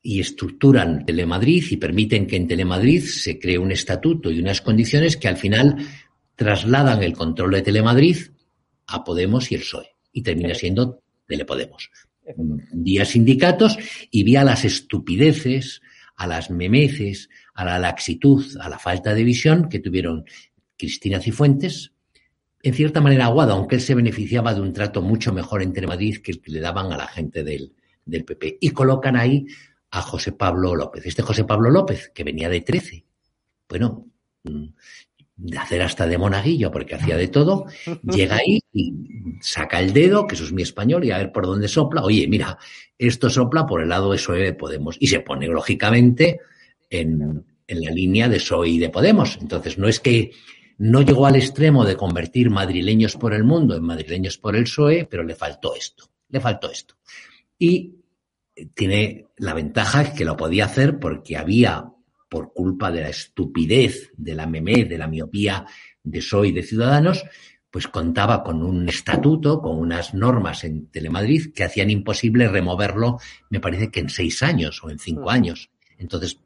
y 0.00 0.20
estructuran 0.20 1.04
Telemadrid 1.04 1.64
y 1.70 1.76
permiten 1.76 2.26
que 2.26 2.36
en 2.36 2.46
Telemadrid 2.46 3.04
se 3.04 3.38
cree 3.38 3.58
un 3.58 3.72
estatuto 3.72 4.30
y 4.30 4.38
unas 4.38 4.62
condiciones 4.62 5.16
que 5.16 5.28
al 5.28 5.36
final 5.36 5.76
trasladan 6.36 7.02
el 7.02 7.14
control 7.14 7.50
de 7.50 7.62
Telemadrid 7.62 8.16
a 8.86 9.04
Podemos 9.04 9.50
y 9.50 9.56
el 9.56 9.62
PSOE. 9.62 9.96
Y 10.12 10.22
termina 10.22 10.54
siendo 10.54 11.02
Telepodemos. 11.26 11.90
Vía 12.72 13.04
sindicatos 13.04 13.78
y 14.10 14.22
vía 14.22 14.44
las 14.44 14.64
estupideces, 14.64 15.80
a 16.16 16.26
las 16.26 16.50
memeces, 16.50 17.28
a 17.54 17.64
la 17.64 17.78
laxitud, 17.78 18.44
a 18.60 18.68
la 18.68 18.78
falta 18.78 19.14
de 19.14 19.24
visión 19.24 19.68
que 19.68 19.78
tuvieron 19.78 20.24
Cristina 20.76 21.20
Cifuentes, 21.20 21.92
en 22.62 22.74
cierta 22.74 23.00
manera 23.00 23.26
aguada, 23.26 23.54
aunque 23.54 23.76
él 23.76 23.80
se 23.80 23.94
beneficiaba 23.94 24.52
de 24.52 24.60
un 24.60 24.72
trato 24.72 25.00
mucho 25.00 25.32
mejor 25.32 25.62
en 25.62 25.72
Telemadrid 25.72 26.18
que 26.18 26.32
el 26.32 26.40
que 26.40 26.50
le 26.50 26.60
daban 26.60 26.92
a 26.92 26.96
la 26.96 27.06
gente 27.06 27.44
del, 27.44 27.72
del 28.04 28.24
PP. 28.24 28.58
Y 28.60 28.70
colocan 28.70 29.16
ahí 29.16 29.46
a 29.90 30.02
José 30.02 30.32
Pablo 30.32 30.74
López. 30.74 31.06
Este 31.06 31.22
José 31.22 31.44
Pablo 31.44 31.70
López, 31.70 32.10
que 32.14 32.24
venía 32.24 32.48
de 32.48 32.60
13. 32.60 33.04
Bueno, 33.68 34.06
mm, 34.44 34.66
de 35.38 35.56
hacer 35.56 35.80
hasta 35.82 36.06
de 36.06 36.18
monaguillo, 36.18 36.70
porque 36.70 36.96
hacía 36.96 37.16
de 37.16 37.28
todo, 37.28 37.66
llega 38.02 38.36
ahí 38.36 38.60
y 38.72 38.92
saca 39.40 39.80
el 39.80 39.92
dedo, 39.92 40.26
que 40.26 40.34
eso 40.34 40.44
es 40.44 40.52
mi 40.52 40.62
español, 40.62 41.04
y 41.04 41.12
a 41.12 41.18
ver 41.18 41.30
por 41.30 41.46
dónde 41.46 41.68
sopla. 41.68 42.02
Oye, 42.02 42.26
mira, 42.26 42.58
esto 42.98 43.30
sopla 43.30 43.64
por 43.64 43.80
el 43.80 43.88
lado 43.88 44.10
de 44.10 44.16
PSOE 44.16 44.40
de 44.40 44.52
Podemos. 44.54 44.96
Y 44.98 45.06
se 45.06 45.20
pone, 45.20 45.46
lógicamente, 45.46 46.40
en, 46.90 47.44
en 47.66 47.80
la 47.80 47.90
línea 47.92 48.28
de 48.28 48.38
PSOE 48.38 48.68
y 48.68 48.78
de 48.78 48.90
Podemos. 48.90 49.38
Entonces, 49.40 49.78
no 49.78 49.86
es 49.88 50.00
que 50.00 50.32
no 50.78 51.02
llegó 51.02 51.26
al 51.26 51.36
extremo 51.36 51.84
de 51.84 51.96
convertir 51.96 52.50
madrileños 52.50 53.16
por 53.16 53.32
el 53.32 53.44
mundo 53.44 53.76
en 53.76 53.84
madrileños 53.84 54.38
por 54.38 54.56
el 54.56 54.64
PSOE, 54.64 55.06
pero 55.08 55.22
le 55.22 55.36
faltó 55.36 55.76
esto, 55.76 56.10
le 56.28 56.40
faltó 56.40 56.68
esto. 56.70 56.96
Y 57.56 57.94
tiene 58.74 59.26
la 59.36 59.54
ventaja 59.54 60.12
que 60.14 60.24
lo 60.24 60.36
podía 60.36 60.64
hacer 60.64 60.98
porque 60.98 61.36
había 61.36 61.92
por 62.28 62.52
culpa 62.52 62.90
de 62.90 63.02
la 63.02 63.08
estupidez, 63.08 64.12
de 64.16 64.34
la 64.34 64.46
meme, 64.46 64.84
de 64.84 64.98
la 64.98 65.06
miopía 65.06 65.66
de 66.02 66.20
Soy 66.20 66.52
de 66.52 66.62
Ciudadanos, 66.62 67.24
pues 67.70 67.86
contaba 67.88 68.42
con 68.42 68.62
un 68.62 68.88
estatuto, 68.88 69.60
con 69.60 69.78
unas 69.78 70.14
normas 70.14 70.64
en 70.64 70.86
Telemadrid 70.86 71.52
que 71.52 71.64
hacían 71.64 71.90
imposible 71.90 72.48
removerlo, 72.48 73.18
me 73.50 73.60
parece 73.60 73.90
que 73.90 74.00
en 74.00 74.08
seis 74.08 74.42
años 74.42 74.82
o 74.82 74.90
en 74.90 74.98
cinco 74.98 75.30
años. 75.30 75.70
Entonces, 75.98 76.40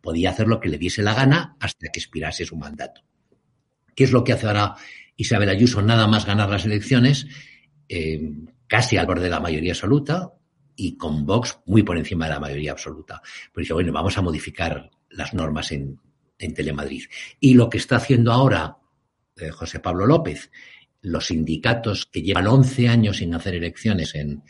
podía 0.00 0.30
hacer 0.30 0.48
lo 0.48 0.60
que 0.60 0.68
le 0.68 0.78
diese 0.78 1.02
la 1.02 1.14
gana 1.14 1.56
hasta 1.60 1.88
que 1.88 2.00
expirase 2.00 2.44
su 2.44 2.56
mandato. 2.56 3.02
¿Qué 3.94 4.04
es 4.04 4.12
lo 4.12 4.24
que 4.24 4.32
hace 4.32 4.46
ahora 4.46 4.74
Isabel 5.16 5.50
Ayuso? 5.50 5.82
Nada 5.82 6.06
más 6.06 6.24
ganar 6.24 6.48
las 6.48 6.64
elecciones, 6.64 7.26
eh, 7.88 8.32
casi 8.66 8.96
al 8.96 9.06
borde 9.06 9.24
de 9.24 9.30
la 9.30 9.40
mayoría 9.40 9.72
absoluta, 9.72 10.32
y 10.74 10.96
con 10.96 11.26
Vox 11.26 11.60
muy 11.66 11.82
por 11.82 11.98
encima 11.98 12.26
de 12.26 12.32
la 12.32 12.40
mayoría 12.40 12.72
absoluta. 12.72 13.22
Dice, 13.54 13.74
bueno, 13.74 13.92
vamos 13.92 14.16
a 14.16 14.22
modificar 14.22 14.90
las 15.12 15.34
normas 15.34 15.72
en, 15.72 15.98
Telemadrid. 16.38 17.04
Y 17.38 17.54
lo 17.54 17.70
que 17.70 17.78
está 17.78 17.96
haciendo 17.96 18.32
ahora 18.32 18.78
eh, 19.36 19.50
José 19.50 19.78
Pablo 19.78 20.06
López, 20.06 20.50
los 21.00 21.26
sindicatos 21.26 22.06
que 22.06 22.22
llevan 22.22 22.48
11 22.48 22.88
años 22.88 23.18
sin 23.18 23.32
hacer 23.32 23.54
elecciones 23.54 24.16
en, 24.16 24.42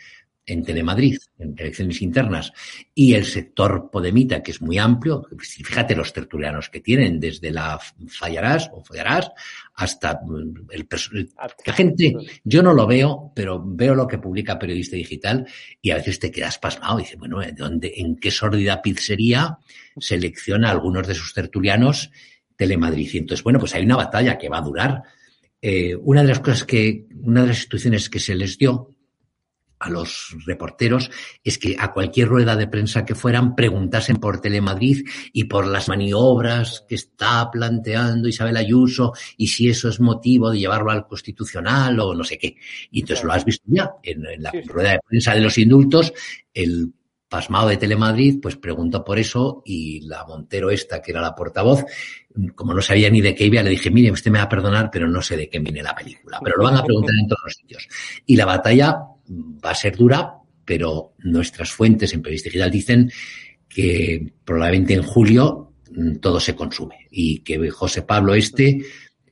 en 0.45 0.65
Telemadrid, 0.65 1.19
en 1.39 1.55
elecciones 1.57 2.03
internas, 2.03 2.53
y 2.95 3.15
el 3.15 3.25
sector 3.25 3.91
Podemita, 3.91 4.43
que 4.43 4.51
es 4.51 4.61
muy 4.61 4.79
amplio, 4.79 5.27
fíjate 5.39 5.95
los 5.95 6.13
tertulianos 6.13 6.69
que 6.69 6.81
tienen, 6.81 7.21
desde 7.21 7.51
la 7.51 7.79
Fallarás 8.09 8.69
o 8.73 8.83
Fallarás 8.83 9.31
hasta 9.75 10.21
el, 10.71 10.89
la 11.67 11.73
gente, 11.73 12.15
yo 12.45 12.63
no 12.63 12.75
lo 12.75 12.87
veo, 12.87 13.33
pero 13.35 13.63
veo 13.65 13.95
lo 13.95 14.07
que 14.07 14.19
publica 14.19 14.59
Periodista 14.59 14.97
Digital 14.97 15.47
y 15.81 15.91
a 15.91 15.97
veces 15.97 16.19
te 16.19 16.31
quedas 16.31 16.59
pasmado 16.59 16.99
y 16.99 17.03
dices, 17.03 17.19
bueno, 17.19 17.41
¿dónde, 17.57 17.93
¿en 17.97 18.17
qué 18.17 18.31
sórdida 18.31 18.83
pizzería 18.83 19.59
selecciona 19.99 20.69
a 20.69 20.73
algunos 20.73 21.07
de 21.07 21.15
sus 21.15 21.33
tertulianos 21.35 22.11
Telemadrid? 22.57 23.15
Y 23.15 23.19
entonces, 23.19 23.45
bueno, 23.45 23.61
pues 23.61 23.75
hay 23.75 23.85
una 23.85 23.97
batalla 23.97 24.37
que 24.39 24.49
va 24.49 24.59
a 24.59 24.63
durar. 24.63 25.03
Eh, 25.65 25.95
una 25.95 26.23
de 26.23 26.29
las 26.29 26.41
cosas 26.41 26.65
que, 26.65 27.07
una 27.23 27.43
de 27.43 27.49
las 27.49 27.59
instituciones 27.59 28.11
que 28.11 28.19
se 28.19 28.35
les 28.35 28.59
dio 28.59 28.93
a 29.83 29.91
los 29.91 30.37
reporteros 30.47 31.11
es 31.43 31.59
que 31.59 31.77
a 31.79 31.93
cualquier 31.93 32.29
rueda 32.29 32.55
de 32.55 32.69
prensa 32.69 33.05
que 33.05 33.15
fueran 33.15 33.57
preguntasen 33.57 34.17
por 34.17 34.41
Telemadrid 34.41 35.07
y 35.33 35.45
por 35.45 35.67
las 35.67 35.89
maniobras 35.89 36.85
que 36.89 36.95
está 36.95 37.51
planteando 37.51 38.29
Isabel 38.29 38.57
Ayuso 38.57 39.13
y 39.37 39.49
si 39.49 39.69
eso 39.69 39.89
es 39.89 39.99
motivo 39.99 40.51
de 40.51 40.61
llevarlo 40.61 40.93
al 40.93 41.07
constitucional 41.07 41.99
o 42.01 42.15
no 42.15 42.23
sé 42.23 42.39
qué. 42.39 42.57
Y 42.91 43.01
entonces 43.01 43.25
lo 43.25 43.33
has 43.33 43.45
visto 43.45 43.65
ya 43.67 43.91
en, 44.03 44.23
la 44.41 44.53
rueda 44.67 44.93
de 44.93 45.01
prensa 45.07 45.35
de 45.35 45.41
los 45.41 45.59
indultos, 45.59 46.13
el 46.55 46.93
pasmado 47.29 47.69
de 47.69 47.79
Telemadrid, 47.79 48.41
pues 48.41 48.57
preguntó 48.57 49.03
por 49.03 49.19
eso 49.19 49.63
y 49.65 50.03
la 50.03 50.25
Montero 50.27 50.71
esta, 50.71 51.01
que 51.01 51.13
era 51.13 51.23
la 51.23 51.35
portavoz, 51.35 51.83
como 52.55 52.75
no 52.75 52.83
sabía 52.83 53.09
ni 53.09 53.23
de 53.23 53.35
qué 53.35 53.47
iba, 53.47 53.63
le 53.63 53.71
dije, 53.71 53.91
mire, 53.91 54.11
usted 54.11 54.31
me 54.31 54.39
va 54.39 54.45
a 54.45 54.49
perdonar, 54.49 54.91
pero 54.93 55.09
no 55.09 55.23
sé 55.23 55.37
de 55.37 55.49
qué 55.49 55.59
viene 55.59 55.83
la 55.83 55.95
película, 55.95 56.39
pero 56.45 56.57
lo 56.59 56.65
van 56.65 56.77
a 56.77 56.85
preguntar 56.85 57.15
en 57.19 57.27
todos 57.27 57.41
los 57.45 57.55
sitios. 57.55 57.89
Y 58.27 58.37
la 58.37 58.45
batalla 58.45 58.99
va 59.65 59.71
a 59.71 59.75
ser 59.75 59.97
dura, 59.97 60.35
pero 60.65 61.15
nuestras 61.19 61.71
fuentes 61.71 62.13
en 62.13 62.23
Periodista 62.23 62.49
Digital 62.49 62.71
dicen 62.71 63.13
que 63.69 64.33
probablemente 64.45 64.95
en 64.95 65.03
julio 65.03 65.73
mm, 65.91 66.17
todo 66.17 66.39
se 66.41 66.55
consume 66.55 67.09
y 67.11 67.39
que 67.39 67.71
José 67.71 68.03
Pablo 68.03 68.35
este 68.35 68.83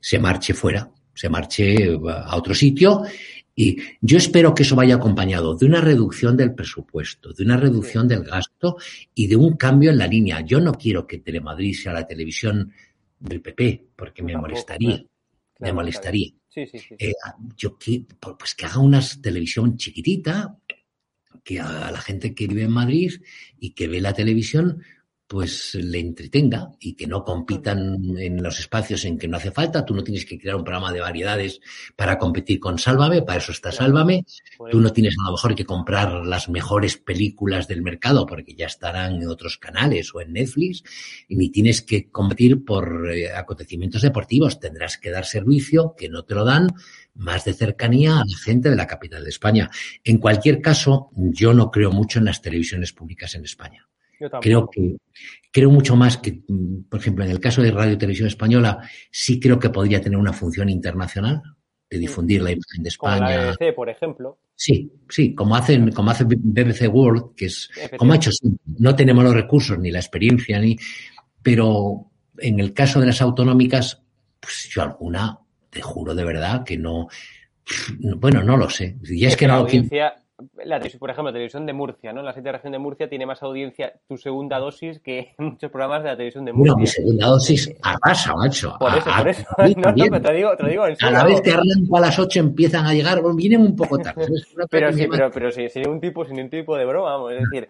se 0.01 0.19
marche 0.19 0.55
fuera, 0.55 0.91
se 1.15 1.29
marche 1.29 1.99
a 2.09 2.37
otro 2.37 2.55
sitio 2.55 3.03
y 3.55 3.77
yo 4.01 4.17
espero 4.17 4.55
que 4.55 4.63
eso 4.63 4.75
vaya 4.75 4.95
acompañado 4.95 5.55
de 5.55 5.67
una 5.67 5.83
reducción 5.83 6.35
del 6.35 6.55
presupuesto, 6.55 7.35
de 7.35 7.45
una 7.45 7.59
reducción 7.59 8.09
del 8.09 8.25
gasto 8.25 8.79
y 9.15 9.27
de 9.27 9.37
un 9.37 9.59
cambio 9.59 9.91
en 9.91 9.99
la 9.99 10.07
línea. 10.07 10.41
Yo 10.41 10.61
no 10.61 10.73
quiero 10.73 11.07
que 11.07 11.19
Telemadrid 11.19 11.75
sea 11.75 11.93
la 11.93 12.07
televisión 12.07 12.73
del 13.19 13.43
PP, 13.43 13.89
porque 13.97 14.23
me 14.23 14.35
molestaría. 14.35 15.05
me 15.59 15.73
molestaría. 15.75 16.31
Eh, 16.57 17.13
yo 17.57 17.79
que, 17.79 18.05
pues 18.39 18.55
que 18.55 18.67
haga 18.67 18.79
una 18.79 19.01
televisión 19.23 19.77
chiquitita, 19.77 20.59
que 21.45 21.61
a 21.61 21.91
la 21.91 22.01
gente 22.01 22.35
que 22.35 22.47
vive 22.47 22.65
en 22.65 22.73
Madrid 22.73 23.23
y 23.59 23.71
que 23.73 23.89
ve 23.89 24.01
la 24.01 24.13
televisión, 24.13 24.83
pues 25.31 25.77
le 25.77 26.01
entretenga 26.01 26.73
y 26.81 26.95
que 26.95 27.07
no 27.07 27.23
compitan 27.23 28.19
en 28.19 28.43
los 28.43 28.59
espacios 28.59 29.05
en 29.05 29.17
que 29.17 29.29
no 29.29 29.37
hace 29.37 29.53
falta. 29.53 29.85
Tú 29.85 29.95
no 29.95 30.03
tienes 30.03 30.27
que 30.27 30.37
crear 30.37 30.57
un 30.57 30.65
programa 30.65 30.93
de 30.93 30.99
variedades 30.99 31.61
para 31.95 32.19
competir 32.19 32.59
con 32.59 32.81
Sálvame, 32.81 33.23
para 33.23 33.39
eso 33.39 33.53
está 33.53 33.71
Sálvame. 33.71 34.25
Tú 34.73 34.81
no 34.81 34.93
tienes 34.93 35.15
a 35.21 35.27
lo 35.27 35.37
mejor 35.37 35.55
que 35.55 35.65
comprar 35.65 36.27
las 36.27 36.49
mejores 36.49 36.97
películas 36.97 37.69
del 37.69 37.81
mercado 37.81 38.27
porque 38.27 38.57
ya 38.57 38.67
estarán 38.67 39.23
en 39.23 39.29
otros 39.29 39.57
canales 39.57 40.13
o 40.17 40.21
en 40.21 40.33
Netflix, 40.33 40.83
y 41.29 41.37
ni 41.37 41.49
tienes 41.49 41.83
que 41.83 42.11
competir 42.11 42.65
por 42.65 43.09
eh, 43.15 43.33
acontecimientos 43.33 44.03
deportivos. 44.03 44.59
Tendrás 44.59 44.99
que 44.99 45.13
dar 45.13 45.27
servicio 45.27 45.95
que 45.97 46.09
no 46.09 46.25
te 46.25 46.35
lo 46.35 46.45
dan 46.45 46.67
más 47.15 47.45
de 47.45 47.55
cercanía 47.55 48.15
a 48.15 48.25
la 48.27 48.37
gente 48.37 48.69
de 48.69 48.75
la 48.75 48.89
capital 48.89 49.23
de 49.23 49.31
España. 49.31 49.71
En 50.03 50.19
cualquier 50.19 50.61
caso, 50.61 51.11
yo 51.15 51.55
no 51.55 51.71
creo 51.71 51.93
mucho 51.93 52.19
en 52.19 52.25
las 52.25 52.43
televisiones 52.43 52.93
públicas 52.93 53.37
en 53.37 53.45
España 53.45 53.87
creo 54.41 54.69
que 54.71 54.97
creo 55.53 55.71
mucho 55.71 55.97
más 55.97 56.19
que, 56.19 56.43
por 56.89 57.01
ejemplo, 57.01 57.25
en 57.25 57.31
el 57.31 57.41
caso 57.41 57.63
de 57.63 57.71
Radio 57.71 57.99
Televisión 57.99 58.29
Española, 58.29 58.81
sí 59.11 59.41
creo 59.41 59.59
que 59.59 59.71
podría 59.71 60.01
tener 60.01 60.19
una 60.19 60.33
función 60.33 60.69
internacional 60.69 61.43
de 61.89 61.99
difundir 61.99 62.43
la 62.43 62.53
imagen 62.53 62.83
de 62.83 62.89
España. 62.89 63.19
Como 63.19 63.31
la 63.31 63.53
BBC, 63.53 63.75
por 63.75 63.89
ejemplo. 63.89 64.39
Sí, 64.55 64.93
sí, 65.09 65.35
como 65.35 65.57
hacen, 65.57 65.91
como 65.91 66.11
hace 66.11 66.25
BBC 66.25 66.89
World, 66.89 67.35
que 67.35 67.47
es 67.47 67.71
como 67.97 68.13
ha 68.13 68.17
hecho 68.17 68.31
No 68.79 68.95
tenemos 68.95 69.25
los 69.25 69.35
recursos 69.35 69.79
ni 69.79 69.91
la 69.91 69.99
experiencia 69.99 70.59
ni, 70.61 70.77
pero 71.43 72.11
en 72.39 72.61
el 72.61 72.73
caso 72.73 73.01
de 73.01 73.07
las 73.07 73.21
autonómicas, 73.21 74.03
pues 74.39 74.69
yo 74.73 74.83
alguna 74.83 75.39
te 75.69 75.81
juro 75.81 76.15
de 76.15 76.25
verdad 76.25 76.65
que 76.65 76.77
no, 76.77 77.09
bueno, 78.17 78.43
no 78.43 78.57
lo 78.57 78.69
sé. 78.69 78.97
Y 79.05 79.25
es, 79.25 79.37
que, 79.37 79.47
no 79.47 79.67
la, 80.65 80.81
por 80.99 81.11
ejemplo, 81.11 81.31
la 81.31 81.33
televisión 81.33 81.67
de 81.67 81.73
Murcia, 81.73 82.13
¿no? 82.13 82.23
La 82.23 82.33
sexta 82.33 82.53
región 82.53 82.73
de 82.73 82.79
Murcia 82.79 83.09
tiene 83.09 83.27
más 83.27 83.43
audiencia 83.43 83.93
tu 84.09 84.17
segunda 84.17 84.59
dosis 84.59 85.01
que 85.01 85.35
muchos 85.39 85.71
programas 85.71 86.03
de 86.03 86.09
la 86.11 86.17
televisión 86.17 86.45
de 86.45 86.53
Murcia. 86.53 86.73
No, 86.73 86.79
mi 86.79 86.87
segunda 86.87 87.27
dosis 87.27 87.75
arrasa, 87.83 88.35
macho. 88.35 88.75
Por 88.79 88.97
eso, 88.97 89.11
por 89.17 89.29
eso. 89.29 89.45
No, 89.81 89.93
no, 89.93 90.21
te 90.21 90.33
digo, 90.33 90.57
te 90.57 90.69
digo 90.69 90.87
en 90.87 90.97
serio. 90.97 91.17
A 91.17 91.23
la 91.23 91.25
vez 91.25 91.41
que 91.41 91.51
arranco 91.51 91.97
a 91.97 92.01
las 92.01 92.19
8 92.19 92.41
empiezan 92.41 92.87
a 92.87 92.93
llegar, 92.93 93.21
vienen 93.35 93.63
un 93.63 93.77
poco 93.77 93.99
tarde. 93.99 94.27
pero 94.71 94.93
sí, 94.93 95.07
pero, 95.11 95.31
pero 95.31 95.51
sí, 95.51 95.69
sin 95.69 95.89
un 95.89 96.01
tipo, 96.01 96.25
sin 96.25 96.41
un 96.41 96.51
tipo 96.51 96.77
de 96.77 96.85
broma, 96.85 97.13
vamos, 97.13 97.33
es 97.33 97.41
decir. 97.41 97.69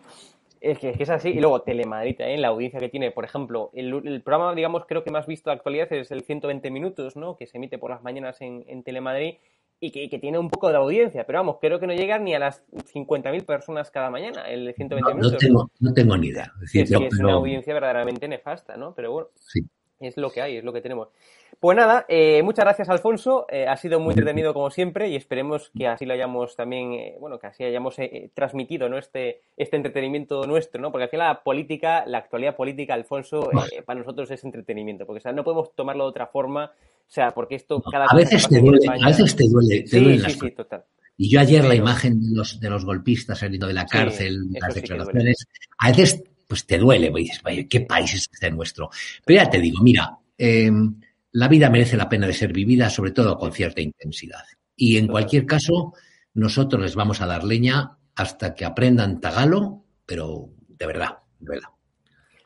Es 0.61 0.78
que, 0.78 0.94
es 0.98 1.09
así. 1.09 1.30
Y 1.30 1.40
luego 1.40 1.62
Telemadrid, 1.62 2.20
¿eh? 2.20 2.37
la 2.37 2.48
audiencia 2.48 2.78
que 2.78 2.90
tiene, 2.90 3.11
por 3.11 3.24
ejemplo, 3.24 3.70
el, 3.72 3.94
el, 4.04 4.20
programa, 4.20 4.54
digamos, 4.54 4.85
creo 4.87 5.02
que 5.02 5.11
más 5.11 5.26
visto 5.26 5.48
de 5.48 5.56
actualidad 5.56 5.90
es 5.92 6.11
el 6.11 6.22
120 6.22 6.70
minutos, 6.70 7.16
¿no? 7.16 7.37
Que 7.37 7.46
se 7.46 7.56
emite 7.56 7.78
por 7.78 7.90
las 7.90 8.02
mañanas 8.02 8.42
en, 8.42 8.64
en 8.68 8.83
Telemadrid 8.83 9.37
y 9.81 10.09
que, 10.09 10.19
tiene 10.19 10.38
un 10.38 10.51
poco 10.51 10.69
de 10.69 10.77
audiencia, 10.77 11.25
pero 11.27 11.38
vamos, 11.38 11.57
creo 11.61 11.81
que 11.81 11.87
no 11.87 11.95
llega 11.95 12.19
ni 12.19 12.35
a 12.35 12.38
las 12.38 12.62
50.000 12.71 13.47
personas 13.47 13.90
cada 13.90 14.11
mañana, 14.11 14.43
el 14.43 14.66
de 14.66 14.75
120 14.75 15.14
minutos. 15.14 15.33
No 15.33 15.38
tengo, 15.38 15.71
no 15.81 15.95
tengo 15.95 16.16
ni 16.19 16.29
idea. 16.29 16.53
Es, 16.62 16.75
es, 16.75 17.19
una 17.19 17.33
audiencia 17.33 17.73
verdaderamente 17.73 18.29
nefasta, 18.29 18.77
¿no? 18.77 18.95
Pero 18.95 19.12
bueno, 19.12 19.29
es 20.00 20.16
lo 20.16 20.30
que 20.30 20.40
hay, 20.40 20.56
es 20.56 20.64
lo 20.64 20.72
que 20.72 20.80
tenemos. 20.80 21.08
Pues 21.58 21.76
nada, 21.76 22.06
eh, 22.08 22.42
muchas 22.42 22.64
gracias 22.64 22.88
Alfonso, 22.88 23.46
eh, 23.50 23.66
ha 23.66 23.76
sido 23.76 24.00
muy 24.00 24.12
entretenido 24.12 24.54
como 24.54 24.70
siempre 24.70 25.08
y 25.10 25.16
esperemos 25.16 25.70
que 25.76 25.86
así 25.86 26.06
lo 26.06 26.14
hayamos 26.14 26.56
también, 26.56 26.92
eh, 26.92 27.16
bueno, 27.20 27.38
que 27.38 27.48
así 27.48 27.64
hayamos 27.64 27.96
transmitido 28.32 28.88
¿no? 28.88 28.96
este, 28.96 29.42
este 29.56 29.76
entretenimiento 29.76 30.46
nuestro, 30.46 30.80
¿no? 30.80 30.90
Porque 30.90 31.04
al 31.04 31.10
final 31.10 31.28
la 31.28 31.42
política, 31.42 32.04
la 32.06 32.18
actualidad 32.18 32.56
política, 32.56 32.94
Alfonso, 32.94 33.50
para 33.84 33.98
nosotros 33.98 34.30
es 34.30 34.42
entretenimiento, 34.44 35.04
porque 35.04 35.18
o 35.18 35.22
sea, 35.22 35.32
no 35.32 35.44
podemos 35.44 35.74
tomarlo 35.74 36.04
de 36.04 36.10
otra 36.10 36.26
forma 36.28 36.72
o 37.10 37.12
sea, 37.12 37.34
porque 37.34 37.56
esto 37.56 37.82
cada 37.82 38.06
a 38.06 38.14
veces 38.14 38.46
te 38.48 38.60
duele, 38.60 38.86
a 38.88 39.08
veces 39.08 39.34
te 39.34 39.48
duele, 39.48 39.82
te 39.82 39.98
sí, 39.98 40.18
sí, 40.20 40.38
sí, 40.40 40.50
total. 40.52 40.84
Y 41.16 41.28
yo 41.28 41.40
ayer 41.40 41.64
la 41.64 41.74
imagen 41.74 42.20
de 42.20 42.36
los, 42.36 42.60
de 42.60 42.70
los 42.70 42.84
golpistas 42.84 43.40
saliendo 43.40 43.66
de 43.66 43.74
la 43.74 43.84
cárcel, 43.84 44.48
las 44.52 44.76
declaraciones, 44.76 45.44
a 45.78 45.88
veces 45.88 46.22
pues 46.50 46.66
te 46.66 46.78
duele, 46.78 47.12
dices, 47.14 47.40
vaya, 47.44 47.62
qué 47.68 47.82
país 47.82 48.12
es 48.12 48.28
este 48.32 48.50
nuestro. 48.50 48.90
Pero 49.24 49.44
ya 49.44 49.48
te 49.48 49.60
digo, 49.60 49.80
mira, 49.84 50.18
eh, 50.36 50.68
la 51.30 51.46
vida 51.46 51.70
merece 51.70 51.96
la 51.96 52.08
pena 52.08 52.26
de 52.26 52.32
ser 52.32 52.52
vivida, 52.52 52.90
sobre 52.90 53.12
todo 53.12 53.38
con 53.38 53.52
cierta 53.52 53.80
intensidad. 53.80 54.42
Y 54.74 54.96
en 54.96 55.06
cualquier 55.06 55.46
caso, 55.46 55.94
nosotros 56.34 56.82
les 56.82 56.96
vamos 56.96 57.20
a 57.20 57.26
dar 57.28 57.44
leña 57.44 57.98
hasta 58.16 58.52
que 58.52 58.64
aprendan 58.64 59.20
tagalo, 59.20 59.84
pero 60.04 60.50
de 60.66 60.86
verdad, 60.86 61.18
de 61.38 61.50
verdad. 61.50 61.68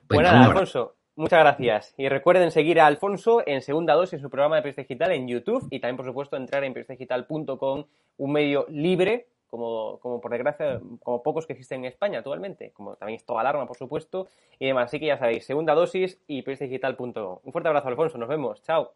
Bueno, 0.06 0.28
Alfonso, 0.28 0.96
Muchas 1.16 1.40
gracias. 1.40 1.94
Y 1.96 2.08
recuerden 2.08 2.50
seguir 2.50 2.80
a 2.80 2.86
Alfonso 2.86 3.42
en 3.46 3.62
Segunda 3.62 3.94
Dosis, 3.94 4.20
su 4.20 4.28
programa 4.28 4.56
de 4.56 4.62
Periodista 4.62 4.82
Digital 4.82 5.12
en 5.12 5.28
YouTube 5.28 5.66
y 5.70 5.78
también, 5.78 5.96
por 5.96 6.04
supuesto, 6.04 6.36
entrar 6.36 6.64
en 6.64 6.74
periodistadigital.com, 6.74 7.84
un 8.16 8.32
medio 8.32 8.66
libre, 8.68 9.28
como, 9.54 9.98
como 10.00 10.20
por 10.20 10.32
desgracia, 10.32 10.80
como 11.04 11.22
pocos 11.22 11.46
que 11.46 11.52
existen 11.52 11.84
en 11.84 11.92
España 11.92 12.18
actualmente, 12.18 12.72
como 12.72 12.96
también 12.96 13.18
es 13.18 13.24
toda 13.24 13.40
alarma, 13.40 13.66
por 13.66 13.76
supuesto, 13.76 14.26
y 14.58 14.66
demás. 14.66 14.86
Así 14.86 14.98
que 14.98 15.06
ya 15.06 15.16
sabéis, 15.16 15.46
Segunda 15.46 15.74
Dosis 15.74 16.20
y 16.26 16.42
periodistadigital.com. 16.42 17.38
Un 17.44 17.52
fuerte 17.52 17.68
abrazo, 17.68 17.86
Alfonso. 17.86 18.18
Nos 18.18 18.28
vemos. 18.28 18.60
Chao. 18.62 18.94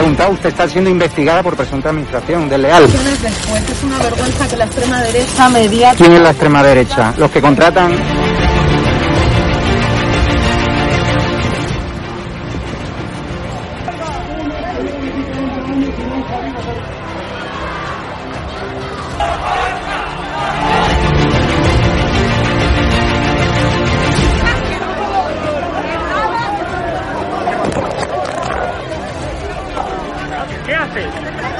Preguntado, 0.00 0.32
usted 0.32 0.48
está 0.48 0.66
siendo 0.66 0.88
investigada 0.88 1.42
por 1.42 1.54
presunta 1.54 1.90
administración 1.90 2.48
desleal. 2.48 2.90
Después 2.90 3.70
es 3.70 3.82
una 3.84 3.98
vergüenza 3.98 4.48
que 4.48 4.56
la 4.56 4.64
extrema 4.64 5.02
derecha 5.02 5.48
media... 5.50 5.94
¿Quién 5.94 6.12
es 6.12 6.20
la 6.20 6.30
extrema 6.30 6.62
derecha? 6.62 7.14
Los 7.18 7.30
que 7.30 7.42
contratan... 7.42 7.92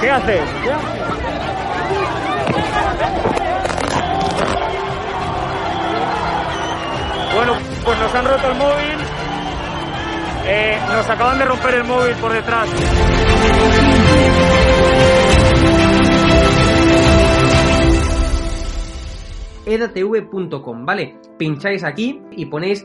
¿Qué 0.01 0.11
haces? 0.11 0.41
Bueno, 7.35 7.53
pues 7.85 7.99
nos 7.99 8.15
han 8.15 8.25
roto 8.25 8.51
el 8.51 8.59
móvil. 8.59 8.99
Eh, 10.47 10.79
nos 10.89 11.09
acaban 11.09 11.39
de 11.39 11.45
romper 11.45 11.75
el 11.75 11.85
móvil 11.85 12.15
por 12.17 12.33
detrás. 12.33 12.69
edatv.com, 19.67 20.85
¿vale? 20.85 21.17
Pincháis 21.39 21.85
aquí 21.85 22.21
y 22.33 22.47
ponéis 22.47 22.85